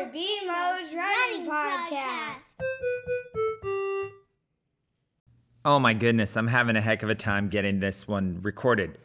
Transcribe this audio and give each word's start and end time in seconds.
for 0.00 0.06
BMO's 0.06 0.94
Running 0.94 1.46
Podcast. 1.46 2.42
Oh 5.62 5.78
my 5.78 5.92
goodness, 5.92 6.36
I'm 6.36 6.46
having 6.46 6.76
a 6.76 6.80
heck 6.80 7.02
of 7.02 7.10
a 7.10 7.14
time 7.14 7.48
getting 7.48 7.80
this 7.80 8.08
one 8.08 8.38
recorded. 8.40 8.96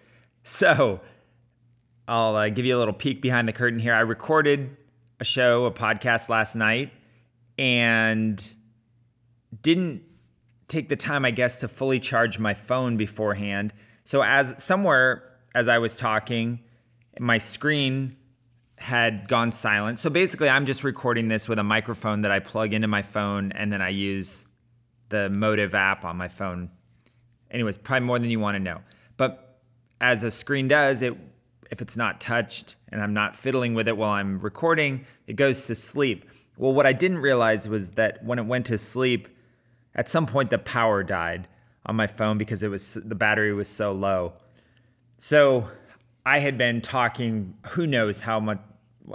So, 0.43 1.01
I'll 2.07 2.35
uh, 2.35 2.49
give 2.49 2.65
you 2.65 2.77
a 2.77 2.79
little 2.79 2.93
peek 2.93 3.21
behind 3.21 3.47
the 3.47 3.51
curtain 3.51 3.79
here. 3.79 3.93
I 3.93 4.01
recorded 4.01 4.77
a 5.19 5.25
show, 5.25 5.65
a 5.65 5.71
podcast 5.71 6.29
last 6.29 6.55
night, 6.55 6.93
and 7.57 8.41
didn't 9.61 10.03
take 10.69 10.87
the 10.87 10.95
time, 10.95 11.25
I 11.25 11.31
guess, 11.31 11.59
to 11.59 11.67
fully 11.67 11.99
charge 11.99 12.39
my 12.39 12.53
phone 12.53 12.95
beforehand. 12.95 13.73
So, 14.05 14.21
as 14.21 14.63
somewhere 14.63 15.23
as 15.53 15.67
I 15.67 15.77
was 15.79 15.97
talking, 15.97 16.61
my 17.19 17.37
screen 17.37 18.15
had 18.77 19.27
gone 19.27 19.51
silent. 19.51 19.99
So 19.99 20.09
basically, 20.09 20.49
I'm 20.49 20.65
just 20.65 20.83
recording 20.83 21.27
this 21.27 21.47
with 21.47 21.59
a 21.59 21.63
microphone 21.63 22.21
that 22.21 22.31
I 22.31 22.39
plug 22.39 22.73
into 22.73 22.87
my 22.87 23.01
phone, 23.01 23.51
and 23.53 23.71
then 23.71 23.81
I 23.81 23.89
use 23.89 24.45
the 25.09 25.29
Motive 25.29 25.73
app 25.73 26.03
on 26.03 26.17
my 26.17 26.27
phone. 26.27 26.69
Anyways, 27.51 27.77
probably 27.77 28.05
more 28.05 28.19
than 28.19 28.29
you 28.29 28.39
want 28.39 28.55
to 28.55 28.59
know. 28.59 28.81
But 29.17 29.61
as 30.01 30.23
a 30.23 30.31
screen 30.31 30.67
does, 30.67 31.01
it 31.01 31.15
if 31.71 31.81
it's 31.81 31.97
not 31.97 32.21
touched 32.21 32.75
and 32.89 33.01
I'm 33.01 33.13
not 33.13 33.35
fiddling 33.35 33.73
with 33.73 33.87
it 33.87 33.97
while 33.97 34.11
I'm 34.11 34.39
recording, 34.39 35.05
it 35.27 35.35
goes 35.35 35.65
to 35.67 35.75
sleep. 35.75 36.29
Well, 36.57 36.73
what 36.73 36.85
I 36.85 36.93
didn't 36.93 37.19
realize 37.19 37.67
was 37.67 37.91
that 37.91 38.23
when 38.23 38.39
it 38.39 38.45
went 38.45 38.67
to 38.67 38.77
sleep, 38.77 39.27
at 39.93 40.07
some 40.07 40.25
point 40.25 40.49
the 40.49 40.57
power 40.57 41.03
died 41.03 41.47
on 41.85 41.95
my 41.95 42.07
phone 42.07 42.37
because 42.37 42.63
it 42.63 42.69
was 42.69 42.93
the 42.93 43.15
battery 43.15 43.53
was 43.53 43.67
so 43.67 43.91
low. 43.91 44.33
So 45.17 45.69
I 46.25 46.39
had 46.39 46.57
been 46.57 46.81
talking, 46.81 47.55
who 47.67 47.85
knows 47.85 48.21
how 48.21 48.39
much, 48.39 48.59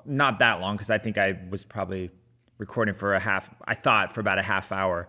not 0.05 0.38
that 0.38 0.60
long, 0.60 0.77
because 0.77 0.91
I 0.91 0.98
think 0.98 1.18
I 1.18 1.38
was 1.51 1.65
probably 1.65 2.10
recording 2.59 2.95
for 2.95 3.15
a 3.15 3.21
half, 3.21 3.51
I 3.65 3.74
thought 3.74 4.12
for 4.12 4.21
about 4.21 4.38
a 4.38 4.43
half 4.43 4.71
hour. 4.71 5.09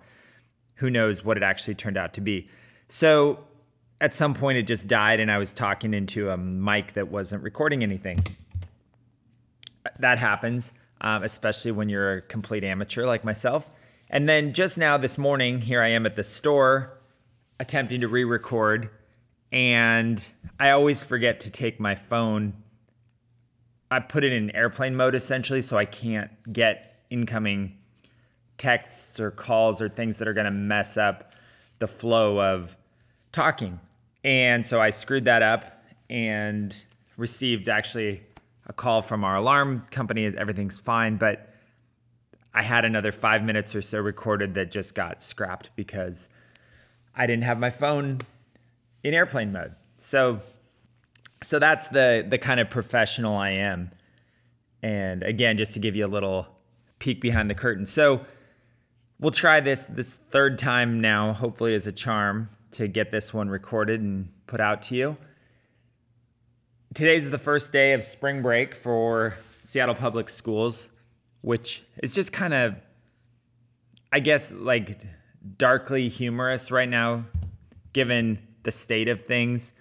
Who 0.76 0.90
knows 0.90 1.24
what 1.24 1.38
it 1.38 1.44
actually 1.44 1.76
turned 1.76 1.98
out 1.98 2.14
to 2.16 2.22
be. 2.22 2.50
So 2.88 3.46
at 4.00 4.16
some 4.16 4.34
point 4.34 4.58
it 4.58 4.64
just 4.64 4.88
died, 4.88 5.20
and 5.20 5.32
I 5.32 5.38
was 5.38 5.52
talking 5.52 5.94
into 5.94 6.30
a 6.30 6.38
mic 6.38 6.94
that 6.94 7.10
wasn't 7.10 7.44
recording 7.44 7.84
anything. 7.84 8.26
That 10.00 10.18
happens, 10.18 10.74
um, 11.02 11.24
especially 11.24 11.72
when 11.72 11.88
you're 11.88 12.14
a 12.14 12.22
complete 12.22 12.64
amateur 12.64 13.06
like 13.06 13.24
myself. 13.24 13.70
And 14.10 14.28
then 14.28 14.54
just 14.54 14.78
now 14.78 14.98
this 14.98 15.18
morning, 15.18 15.62
here 15.62 15.82
I 15.82 15.90
am 15.90 16.06
at 16.08 16.16
the 16.16 16.24
store 16.24 16.98
attempting 17.60 18.02
to 18.02 18.08
re 18.08 18.24
record 18.24 18.90
and 19.52 20.26
I 20.60 20.72
always 20.72 21.04
forget 21.04 21.40
to 21.42 21.52
take 21.52 21.80
my 21.80 21.96
phone. 21.96 22.54
I 23.90 24.00
put 24.00 24.24
it 24.24 24.32
in 24.32 24.56
airplane 24.56 24.96
mode 24.96 25.16
essentially, 25.16 25.62
so 25.62 25.78
I 25.78 25.86
can't 25.86 26.32
get 26.52 27.04
incoming 27.10 27.78
texts 28.58 29.20
or 29.20 29.32
calls 29.32 29.82
or 29.82 29.90
things 29.90 30.20
that 30.20 30.28
are 30.28 30.34
going 30.34 30.46
to 30.46 30.52
mess 30.52 30.96
up 30.96 31.34
the 31.80 31.88
flow 31.88 32.40
of 32.40 32.78
talking. 33.32 33.80
And 34.24 34.66
so 34.66 34.80
I 34.80 34.92
screwed 34.92 35.26
that 35.26 35.42
up 35.42 35.84
and 36.10 36.84
received 37.18 37.68
actually 37.68 38.22
a 38.68 38.74
call 38.74 39.02
from 39.02 39.24
our 39.24 39.36
alarm 39.36 39.86
company. 39.92 40.26
Everything's 40.26 40.80
fine, 40.80 41.18
but 41.18 41.50
I 42.54 42.62
had 42.62 42.86
another 42.86 43.12
five 43.12 43.44
minutes 43.44 43.76
or 43.76 43.82
so 43.82 44.00
recorded 44.00 44.54
that 44.54 44.72
just 44.72 44.94
got 44.94 45.24
scrapped 45.24 45.72
because 45.76 46.30
I 47.16 47.26
didn't 47.26 47.44
have 47.44 47.60
my 47.60 47.70
phone 47.70 48.22
in 49.04 49.14
airplane 49.14 49.52
mode. 49.52 49.76
So 49.98 50.42
so 51.44 51.60
that's 51.60 51.88
the 51.90 52.26
the 52.28 52.38
kind 52.38 52.60
of 52.60 52.70
professional 52.70 53.36
I 53.36 53.52
am. 53.52 53.92
And 54.84 55.24
again, 55.24 55.58
just 55.58 55.74
to 55.74 55.80
give 55.80 55.96
you 55.96 56.06
a 56.06 56.08
little 56.08 56.48
peek 57.00 57.22
behind 57.22 57.50
the 57.50 57.56
curtain. 57.56 57.86
So 57.86 58.26
we'll 59.20 59.32
try 59.32 59.60
this 59.60 59.84
this 59.86 60.16
third 60.16 60.60
time 60.60 61.02
now, 61.02 61.34
hopefully 61.34 61.74
as 61.76 61.88
a 61.88 61.92
charm 61.92 62.50
to 62.72 62.88
get 62.88 63.12
this 63.12 63.34
one 63.34 63.50
recorded 63.50 64.02
and 64.02 64.30
put 64.48 64.60
out 64.60 64.82
to 64.84 64.96
you. 64.96 65.18
Today's 66.94 67.30
the 67.30 67.38
first 67.38 67.72
day 67.72 67.94
of 67.94 68.04
spring 68.04 68.42
break 68.42 68.76
for 68.76 69.38
Seattle 69.62 69.96
Public 69.96 70.30
Schools, 70.30 70.90
which 71.42 71.84
is 72.02 72.14
just 72.14 72.32
kind 72.32 72.54
of 72.54 72.76
I 74.12 74.20
guess 74.20 74.52
like 74.52 75.00
darkly 75.58 76.10
humorous 76.10 76.70
right 76.70 76.90
now 76.90 77.26
given 77.94 78.40
the 78.64 78.72
state 78.72 79.08
of 79.08 79.22
things. 79.22 79.74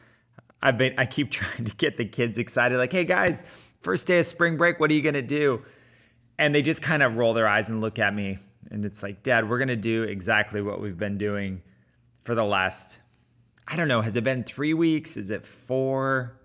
I've 0.62 0.78
been 0.78 0.94
I 0.98 1.06
keep 1.06 1.30
trying 1.30 1.64
to 1.64 1.74
get 1.76 1.96
the 1.96 2.04
kids 2.04 2.38
excited 2.38 2.78
like, 2.78 2.92
"Hey 2.92 3.04
guys, 3.04 3.42
first 3.80 4.06
day 4.06 4.20
of 4.20 4.26
spring 4.26 4.56
break, 4.56 4.80
what 4.80 4.90
are 4.90 4.94
you 4.94 5.02
going 5.02 5.14
to 5.14 5.22
do?" 5.22 5.62
And 6.38 6.54
they 6.54 6.62
just 6.62 6.80
kind 6.82 7.02
of 7.02 7.16
roll 7.16 7.34
their 7.34 7.46
eyes 7.46 7.68
and 7.68 7.80
look 7.80 7.98
at 7.98 8.14
me 8.14 8.38
and 8.70 8.84
it's 8.84 9.02
like, 9.02 9.22
"Dad, 9.22 9.48
we're 9.48 9.58
going 9.58 9.68
to 9.68 9.76
do 9.76 10.04
exactly 10.04 10.62
what 10.62 10.80
we've 10.80 10.98
been 10.98 11.18
doing 11.18 11.62
for 12.22 12.34
the 12.34 12.44
last 12.44 13.00
I 13.66 13.76
don't 13.76 13.88
know, 13.88 14.00
has 14.00 14.16
it 14.16 14.24
been 14.24 14.42
3 14.42 14.74
weeks? 14.74 15.16
Is 15.16 15.30
it 15.30 15.44
4? 15.44 16.36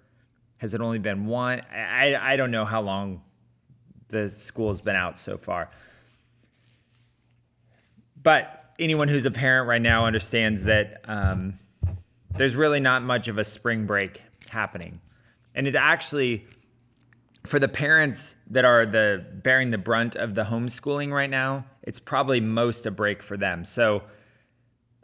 Has 0.57 0.75
it 0.75 0.81
only 0.81 0.99
been 0.99 1.25
one? 1.25 1.61
I 1.73 2.15
I 2.15 2.35
don't 2.35 2.51
know 2.51 2.65
how 2.65 2.81
long 2.81 3.21
the 4.09 4.29
school's 4.29 4.81
been 4.81 4.95
out 4.95 5.17
so 5.17 5.37
far. 5.37 5.69
But 8.21 8.73
anyone 8.79 9.07
who's 9.07 9.25
a 9.25 9.31
parent 9.31 9.67
right 9.67 9.81
now 9.81 10.05
understands 10.05 10.63
that 10.63 11.01
um, 11.05 11.59
there's 12.37 12.55
really 12.55 12.79
not 12.79 13.03
much 13.03 13.27
of 13.27 13.37
a 13.37 13.43
spring 13.43 13.85
break 13.85 14.21
happening. 14.49 14.99
And 15.53 15.67
it's 15.67 15.77
actually 15.77 16.45
for 17.45 17.59
the 17.59 17.67
parents 17.67 18.35
that 18.49 18.65
are 18.65 18.85
the 18.85 19.25
bearing 19.31 19.71
the 19.71 19.77
brunt 19.77 20.15
of 20.15 20.35
the 20.35 20.45
homeschooling 20.45 21.11
right 21.11 21.29
now, 21.29 21.65
it's 21.83 21.99
probably 21.99 22.39
most 22.39 22.85
a 22.85 22.91
break 22.91 23.21
for 23.21 23.37
them. 23.37 23.63
So 23.63 24.03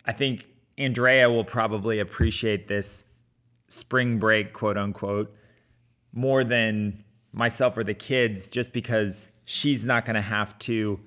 I 0.05 0.11
think 0.11 0.47
Andrea 0.77 1.29
will 1.29 1.45
probably 1.45 1.99
appreciate 1.99 2.67
this 2.67 3.03
spring 3.67 4.17
break, 4.17 4.53
quote 4.53 4.77
unquote, 4.77 5.33
more 6.11 6.43
than 6.43 7.03
myself 7.31 7.77
or 7.77 7.83
the 7.83 7.93
kids, 7.93 8.47
just 8.47 8.73
because 8.73 9.29
she's 9.45 9.85
not 9.85 10.05
going 10.05 10.15
to 10.15 10.21
have 10.21 10.57
to 10.59 10.99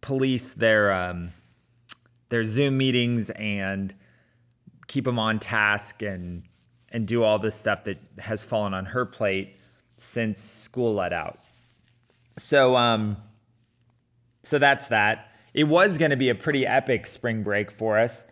police 0.00 0.52
their 0.52 0.92
um, 0.92 1.32
their 2.28 2.44
Zoom 2.44 2.78
meetings 2.78 3.30
and 3.30 3.94
keep 4.86 5.04
them 5.04 5.18
on 5.18 5.38
task 5.38 6.02
and 6.02 6.44
and 6.90 7.06
do 7.06 7.22
all 7.22 7.38
this 7.38 7.54
stuff 7.54 7.84
that 7.84 7.98
has 8.18 8.44
fallen 8.44 8.72
on 8.72 8.86
her 8.86 9.04
plate 9.04 9.58
since 9.96 10.40
school 10.40 10.94
let 10.94 11.12
out. 11.12 11.38
So 12.38 12.76
um 12.76 13.16
so 14.42 14.58
that's 14.58 14.88
that. 14.88 15.28
It 15.52 15.64
was 15.64 15.98
going 15.98 16.10
to 16.10 16.16
be 16.16 16.28
a 16.28 16.34
pretty 16.34 16.66
epic 16.66 17.06
spring 17.06 17.42
break 17.42 17.70
for 17.70 17.98
us. 17.98 18.24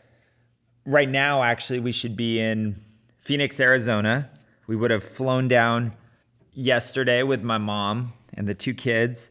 Right 0.84 1.08
now 1.08 1.42
actually 1.42 1.80
we 1.80 1.92
should 1.92 2.16
be 2.16 2.40
in 2.40 2.80
Phoenix, 3.18 3.58
Arizona. 3.58 4.30
We 4.66 4.76
would 4.76 4.90
have 4.90 5.02
flown 5.02 5.48
down 5.48 5.94
yesterday 6.52 7.22
with 7.22 7.42
my 7.42 7.58
mom 7.58 8.12
and 8.34 8.46
the 8.46 8.54
two 8.54 8.74
kids 8.74 9.30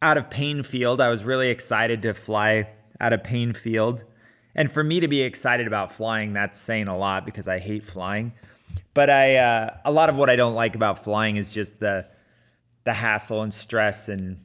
out 0.00 0.16
of 0.16 0.30
Paine 0.30 0.62
Field. 0.62 1.00
I 1.00 1.08
was 1.08 1.22
really 1.22 1.48
excited 1.48 2.02
to 2.02 2.14
fly 2.14 2.68
out 3.00 3.12
of 3.12 3.22
Paine 3.22 3.52
Field 3.52 4.04
and 4.54 4.70
for 4.70 4.84
me 4.84 5.00
to 5.00 5.08
be 5.08 5.22
excited 5.22 5.66
about 5.66 5.90
flying, 5.90 6.32
that's 6.32 6.58
saying 6.58 6.88
a 6.88 6.96
lot 6.96 7.24
because 7.24 7.48
I 7.48 7.58
hate 7.58 7.82
flying. 7.82 8.32
But 8.94 9.08
I, 9.08 9.36
uh, 9.36 9.76
a 9.84 9.90
lot 9.92 10.10
of 10.10 10.16
what 10.16 10.28
I 10.28 10.36
don't 10.36 10.54
like 10.54 10.74
about 10.74 11.02
flying 11.02 11.36
is 11.36 11.52
just 11.52 11.80
the, 11.80 12.06
the 12.84 12.92
hassle 12.92 13.42
and 13.42 13.52
stress, 13.52 14.08
and 14.08 14.38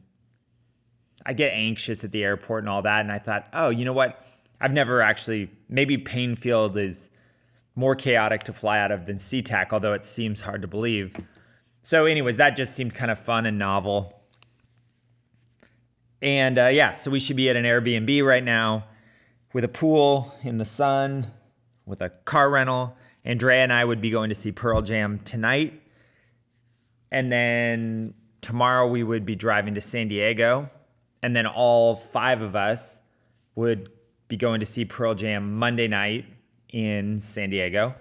I 1.26 1.34
get 1.34 1.54
anxious 1.54 2.04
at 2.04 2.12
the 2.12 2.24
airport 2.24 2.64
and 2.64 2.70
all 2.70 2.82
that. 2.84 3.02
And 3.02 3.12
I 3.12 3.20
thought, 3.20 3.48
oh, 3.52 3.70
you 3.70 3.84
know 3.84 3.94
what? 3.94 4.26
I've 4.62 4.72
never 4.72 5.02
actually. 5.02 5.52
Maybe 5.70 5.98
Paine 5.98 6.36
Field 6.36 6.78
is 6.78 7.10
more 7.76 7.96
chaotic 7.96 8.44
to 8.44 8.54
fly 8.54 8.80
out 8.80 8.92
of 8.92 9.06
than 9.06 9.18
SeaTac, 9.18 9.68
although 9.72 9.94
it 9.94 10.06
seems 10.06 10.42
hard 10.42 10.62
to 10.62 10.68
believe. 10.68 11.16
So, 11.84 12.06
anyways, 12.06 12.38
that 12.38 12.56
just 12.56 12.74
seemed 12.74 12.96
kind 12.96 13.12
of 13.12 13.20
fun 13.20 13.46
and 13.46 13.60
novel. 13.60 14.22
And 16.22 16.58
uh, 16.58 16.68
yeah, 16.68 16.94
so 16.94 17.12
we 17.12 17.20
should 17.20 17.36
be 17.36 17.50
at 17.50 17.56
an 17.56 17.66
Airbnb 17.66 18.26
right 18.26 18.44
now 18.44 18.86
with 19.58 19.64
a 19.64 19.68
pool 19.68 20.36
in 20.44 20.60
the 20.60 20.66
sun, 20.66 21.26
with 21.88 22.00
a 22.00 22.12
car 22.26 22.48
rental. 22.48 22.96
Andrea 23.26 23.64
and 23.64 23.74
I 23.74 23.84
would 23.84 24.00
be 24.00 24.12
going 24.12 24.30
to 24.30 24.36
see 24.36 24.52
Pearl 24.52 24.84
Jam 24.84 25.18
tonight. 25.26 25.82
And 27.12 27.32
then 27.32 28.14
tomorrow 28.42 28.86
we 28.86 29.02
would 29.02 29.26
be 29.26 29.36
driving 29.36 29.74
to 29.74 29.82
San 29.82 30.10
Diego. 30.10 30.70
And 31.24 31.36
then 31.36 31.48
all 31.48 31.96
five 31.96 32.44
of 32.44 32.56
us 32.56 33.02
would 33.56 33.90
be 34.28 34.38
going 34.38 34.60
to 34.60 34.66
see 34.68 34.86
Pearl 34.86 35.16
Jam 35.16 35.56
Monday 35.58 35.88
night 35.88 36.26
in 36.70 37.20
San 37.20 37.50
Diego. 37.50 37.96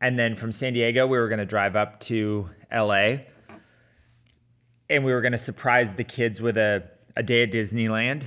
And 0.00 0.16
then 0.16 0.36
from 0.36 0.52
San 0.52 0.74
Diego, 0.74 1.08
we 1.08 1.18
were 1.18 1.26
going 1.26 1.40
to 1.40 1.44
drive 1.44 1.74
up 1.74 1.98
to 2.02 2.50
LA. 2.72 3.16
And 4.88 5.04
we 5.04 5.12
were 5.12 5.22
going 5.22 5.32
to 5.32 5.38
surprise 5.38 5.96
the 5.96 6.04
kids 6.04 6.40
with 6.40 6.56
a, 6.56 6.88
a 7.16 7.24
day 7.24 7.42
at 7.42 7.50
Disneyland 7.50 8.26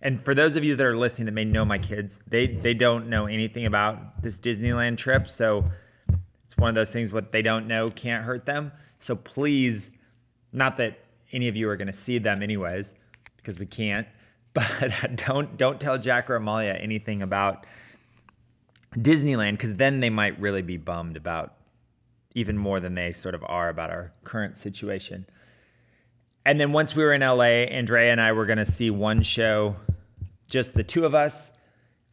and 0.00 0.20
for 0.22 0.34
those 0.34 0.56
of 0.56 0.64
you 0.64 0.76
that 0.76 0.86
are 0.86 0.96
listening 0.96 1.26
that 1.26 1.32
may 1.32 1.44
know 1.44 1.64
my 1.64 1.78
kids, 1.78 2.20
they 2.26 2.46
they 2.46 2.74
don't 2.74 3.08
know 3.08 3.26
anything 3.26 3.66
about 3.66 4.22
this 4.22 4.38
Disneyland 4.38 4.96
trip, 4.98 5.28
so 5.28 5.70
it's 6.44 6.56
one 6.56 6.68
of 6.68 6.74
those 6.74 6.90
things 6.90 7.12
what 7.12 7.32
they 7.32 7.42
don't 7.42 7.66
know 7.66 7.90
can't 7.90 8.24
hurt 8.24 8.46
them. 8.46 8.72
So 9.00 9.16
please, 9.16 9.90
not 10.52 10.76
that 10.76 11.00
any 11.32 11.48
of 11.48 11.56
you 11.56 11.68
are 11.68 11.76
going 11.76 11.86
to 11.88 11.92
see 11.92 12.18
them 12.18 12.42
anyways 12.42 12.94
because 13.36 13.58
we 13.58 13.66
can't. 13.66 14.06
But 14.54 15.14
don't 15.26 15.56
don't 15.56 15.78
tell 15.78 15.98
Jack 15.98 16.30
or 16.30 16.36
Amalia 16.36 16.72
anything 16.72 17.22
about 17.22 17.66
Disneyland 18.94 19.52
because 19.52 19.74
then 19.74 20.00
they 20.00 20.10
might 20.10 20.40
really 20.40 20.62
be 20.62 20.78
bummed 20.78 21.16
about 21.16 21.54
even 22.34 22.56
more 22.56 22.80
than 22.80 22.94
they 22.94 23.12
sort 23.12 23.34
of 23.34 23.44
are 23.46 23.68
about 23.68 23.90
our 23.90 24.12
current 24.24 24.56
situation. 24.56 25.26
And 26.44 26.58
then 26.58 26.72
once 26.72 26.96
we 26.96 27.04
were 27.04 27.12
in 27.12 27.20
LA, 27.20 27.66
Andrea 27.68 28.10
and 28.10 28.20
I 28.20 28.32
were 28.32 28.46
going 28.46 28.58
to 28.58 28.64
see 28.64 28.90
one 28.90 29.22
show, 29.22 29.76
just 30.48 30.74
the 30.74 30.82
two 30.82 31.04
of 31.04 31.14
us. 31.14 31.52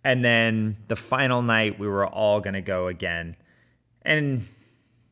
And 0.04 0.24
then 0.24 0.78
the 0.88 0.96
final 0.96 1.42
night, 1.42 1.80
we 1.80 1.88
were 1.88 2.06
all 2.06 2.40
going 2.40 2.54
to 2.54 2.62
go 2.62 2.88
again. 2.88 3.36
And, 4.04 4.46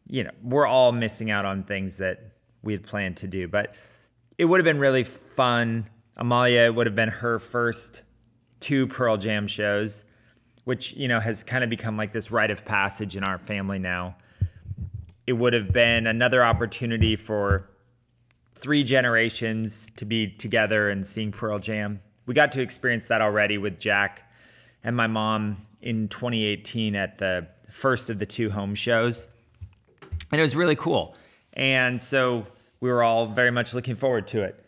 you 0.08 0.24
know, 0.24 0.32
we're 0.44 0.68
all 0.68 0.92
missing 0.92 1.32
out 1.32 1.46
on 1.46 1.64
things 1.64 1.98
that 1.98 2.20
we 2.62 2.74
had 2.74 2.84
planned 2.84 3.18
to 3.18 3.28
do. 3.28 3.48
But 3.48 3.74
it 4.38 4.46
would 4.46 4.60
have 4.60 4.66
been 4.66 4.80
really 4.80 5.04
fun. 5.04 5.90
Amalia 6.16 6.72
would 6.72 6.86
have 6.86 6.96
been 6.96 7.10
her 7.10 7.40
first 7.40 8.04
two 8.60 8.86
Pearl 8.86 9.18
Jam 9.18 9.48
shows, 9.48 10.06
which, 10.64 10.94
you 10.94 11.08
know, 11.08 11.20
has 11.20 11.44
kind 11.44 11.64
of 11.64 11.70
become 11.70 11.98
like 11.98 12.14
this 12.14 12.30
rite 12.30 12.52
of 12.52 12.64
passage 12.64 13.16
in 13.16 13.24
our 13.24 13.40
family 13.40 13.80
now. 13.80 14.16
It 15.26 15.34
would 15.34 15.54
have 15.54 15.74
been 15.74 16.06
another 16.06 16.44
opportunity 16.44 17.16
for 17.16 17.70
three 18.54 18.84
generations 18.84 19.88
to 19.98 20.06
be 20.06 20.28
together 20.28 20.90
and 20.90 21.06
seeing 21.06 21.32
Pearl 21.32 21.60
Jam. 21.60 22.02
We 22.26 22.34
got 22.34 22.52
to 22.54 22.62
experience 22.62 23.08
that 23.08 23.22
already 23.22 23.58
with 23.58 23.80
Jack 23.80 24.30
and 24.84 24.96
my 24.96 25.08
mom 25.08 25.58
in 25.82 26.08
2018 26.08 26.96
at 26.96 27.18
the 27.18 27.48
first 27.70 28.10
of 28.10 28.20
the 28.20 28.26
two 28.26 28.50
home 28.50 28.76
shows. 28.76 29.28
And 30.32 30.40
it 30.40 30.42
was 30.42 30.56
really 30.56 30.76
cool. 30.76 31.16
And 31.54 32.02
so 32.02 32.48
we 32.80 32.90
were 32.90 33.04
all 33.04 33.28
very 33.28 33.52
much 33.52 33.74
looking 33.74 33.96
forward 33.96 34.28
to 34.30 34.42
it. 34.42 34.64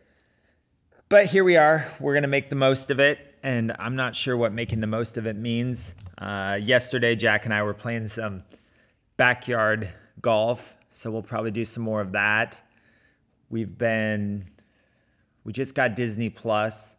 But 1.07 1.28
here 1.28 1.44
we 1.44 1.56
are. 1.56 1.88
We're 2.00 2.13
going 2.13 2.24
to 2.24 2.28
make 2.28 2.50
the 2.50 2.56
most 2.56 2.92
of 2.92 3.00
it. 3.00 3.19
And 3.42 3.75
I'm 3.80 3.96
not 3.96 4.16
sure 4.16 4.36
what 4.36 4.51
making 4.51 4.80
the 4.80 4.88
most 4.88 5.18
of 5.18 5.28
it 5.28 5.36
means. 5.36 5.94
Uh, 6.18 6.60
yesterday, 6.62 7.16
Jack 7.16 7.46
and 7.46 7.54
I 7.54 7.63
were 7.63 7.74
playing 7.74 8.08
some 8.08 8.44
backyard 9.18 9.90
golf. 10.19 10.78
So 10.90 11.12
we'll 11.12 11.22
probably 11.22 11.51
do 11.51 11.63
some 11.63 11.84
more 11.84 12.01
of 12.01 12.13
that. 12.13 12.62
We've 13.50 13.78
been, 13.78 14.46
we 15.44 15.54
just 15.54 15.75
got 15.75 15.96
Disney 15.96 16.30
Plus. 16.30 16.96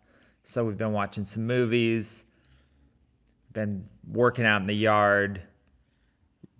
So 0.48 0.64
we've 0.64 0.78
been 0.78 0.92
watching 0.92 1.26
some 1.26 1.44
movies, 1.44 2.24
been 3.52 3.88
working 4.08 4.46
out 4.46 4.60
in 4.60 4.68
the 4.68 4.76
yard, 4.76 5.42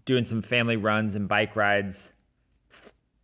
doing 0.05 0.25
some 0.25 0.43
family 0.43 0.77
runs 0.77 1.15
and 1.15 1.29
bike 1.29 1.55
rides. 1.55 2.11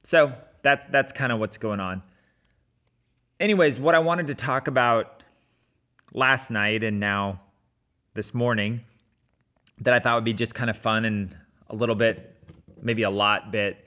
So 0.05 0.32
that's 0.62 0.87
that's 0.87 1.12
kind 1.12 1.32
of 1.32 1.41
what's 1.41 1.59
going 1.59 1.81
on. 1.81 2.05
Anyways, 3.41 3.81
what 3.81 3.97
I 3.97 3.99
wanted 3.99 4.29
to 4.29 4.37
talk 4.37 4.69
about 4.69 5.25
last 6.12 6.49
night 6.49 6.85
and 6.85 7.00
now 7.00 7.41
this 8.15 8.32
morning 8.32 8.82
that 9.81 9.93
I 9.93 9.99
thought 9.99 10.15
would 10.15 10.25
be 10.25 10.32
just 10.32 10.55
kind 10.55 10.70
of 10.70 10.76
fun 10.76 11.05
and 11.05 11.37
a 11.70 11.75
little 11.75 11.97
bit, 11.97 12.37
maybe 12.81 13.03
a 13.03 13.11
lot 13.11 13.50
bit 13.50 13.85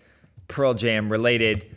Pearl 0.49 0.73
Jam 0.73 1.09
related. 1.09 1.73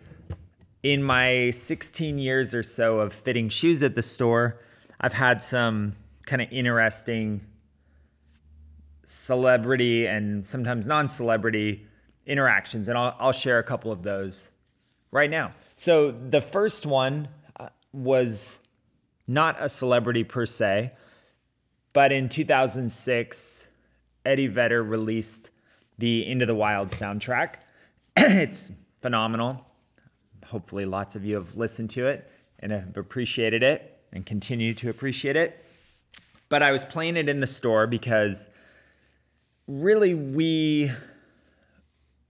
In 0.83 1.05
my 1.05 1.51
16 1.51 2.19
years 2.19 2.53
or 2.53 2.65
so 2.65 2.99
of 2.99 3.13
fitting 3.13 3.49
shoes 3.49 3.81
at 3.81 3.95
the 3.95 4.03
store, 4.03 4.61
I've 5.01 5.13
had 5.13 5.43
some 5.43 5.95
kind 6.27 6.43
of 6.43 6.49
interesting 6.51 7.43
celebrity 9.05 10.07
and 10.07 10.45
sometimes 10.45 10.87
non 10.87 11.09
celebrity 11.09 11.87
interactions, 12.27 12.89
and 12.89 12.99
I'll, 12.99 13.17
I'll, 13.19 13.33
share 13.33 13.59
a 13.59 13.63
couple 13.63 13.91
of 13.93 14.03
those 14.03 14.51
right 15.11 15.31
now. 15.31 15.53
So, 15.77 16.11
the 16.11 16.41
first 16.41 16.85
one 16.85 17.29
uh, 17.59 17.69
was 17.93 18.59
not 19.27 19.57
a 19.61 19.69
celebrity 19.69 20.25
per 20.25 20.45
se, 20.45 20.93
but 21.93 22.13
in 22.13 22.29
2006, 22.29 23.69
Eddie 24.27 24.47
Vedder 24.47 24.83
released 24.83 25.51
the 25.97 26.27
Into 26.27 26.45
the 26.45 26.55
Wild 26.55 26.89
soundtrack. 26.89 27.57
it's 28.17 28.71
phenomenal. 29.01 29.65
Hopefully, 30.47 30.85
lots 30.85 31.15
of 31.17 31.25
you 31.25 31.37
have 31.37 31.57
listened 31.57 31.91
to 31.91 32.07
it 32.07 32.31
and 32.59 32.73
have 32.73 32.97
appreciated 32.97 33.63
it 33.63 33.98
and 34.13 34.25
continue 34.25 34.75
to 34.75 34.91
appreciate 34.91 35.37
it. 35.37 35.65
But 36.49 36.63
I 36.63 36.73
was 36.73 36.85
playing 36.85 37.17
it 37.17 37.29
in 37.29 37.41
the 37.41 37.47
store 37.47 37.87
because 37.87 38.49
really 39.67 40.15
we 40.15 40.91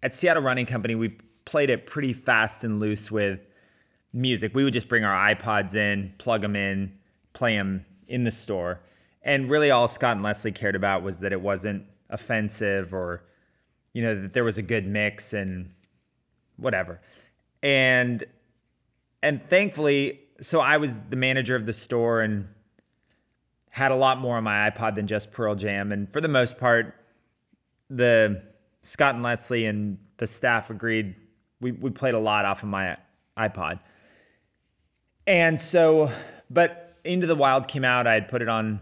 at 0.03 0.15
Seattle 0.15 0.43
Running 0.43 0.67
Company, 0.67 0.95
we 0.95 1.17
played 1.45 1.71
it 1.71 1.87
pretty 1.87 2.13
fast 2.13 2.65
and 2.65 2.81
loose 2.81 3.11
with 3.11 3.41
music. 4.13 4.55
We 4.55 4.65
would 4.65 4.73
just 4.73 4.89
bring 4.89 5.05
our 5.05 5.35
iPods 5.35 5.75
in, 5.75 6.15
plug 6.19 6.43
them 6.43 6.57
in, 6.57 6.99
play 7.33 7.57
them 7.57 7.85
in 8.07 8.25
the 8.25 8.31
store. 8.31 8.81
And 9.23 9.51
really 9.51 9.71
all 9.71 9.89
Scott 9.89 10.17
and 10.17 10.23
Leslie 10.23 10.53
cared 10.53 10.77
about 10.77 11.03
was 11.03 11.21
that 11.21 11.33
it 11.33 11.41
wasn't 11.41 11.85
offensive 12.11 12.95
or 12.95 13.23
you 13.93 14.03
know 14.03 14.23
that 14.23 14.33
there 14.33 14.45
was 14.45 14.59
a 14.59 14.63
good 14.63 14.87
mix 14.87 15.33
and 15.33 15.73
whatever. 16.57 17.01
And 17.63 18.25
and 19.23 19.43
thankfully 19.43 20.21
so 20.41 20.61
I 20.61 20.77
was 20.77 20.99
the 21.09 21.17
manager 21.17 21.57
of 21.57 21.67
the 21.67 21.73
store 21.73 22.21
and 22.21 22.49
had 23.71 23.91
a 23.91 23.97
lot 23.97 24.19
more 24.19 24.37
on 24.37 24.45
my 24.45 24.71
iPod 24.71 24.95
than 24.95 25.07
just 25.07 25.33
Pearl 25.33 25.55
Jam. 25.55 25.93
And 25.93 26.11
for 26.11 26.21
the 26.21 26.29
most 26.29 26.59
part, 26.59 26.95
the 27.91 28.43
Scott 28.83 29.15
and 29.15 29.25
Leslie 29.25 29.67
and 29.67 29.99
the 30.17 30.27
staff 30.27 30.71
agreed 30.71 31.15
we, 31.61 31.73
we 31.73 31.91
played 31.91 32.15
a 32.15 32.19
lot 32.19 32.45
off 32.45 32.63
of 32.63 32.69
my 32.69 32.97
iPod. 33.37 33.81
And 35.27 35.61
so, 35.61 36.11
but 36.49 36.97
Into 37.05 37.27
the 37.27 37.35
Wild 37.35 37.69
came 37.69 37.85
out. 37.85 38.07
I 38.07 38.15
had 38.15 38.29
put 38.29 38.43
it 38.43 38.49
on 38.49 38.81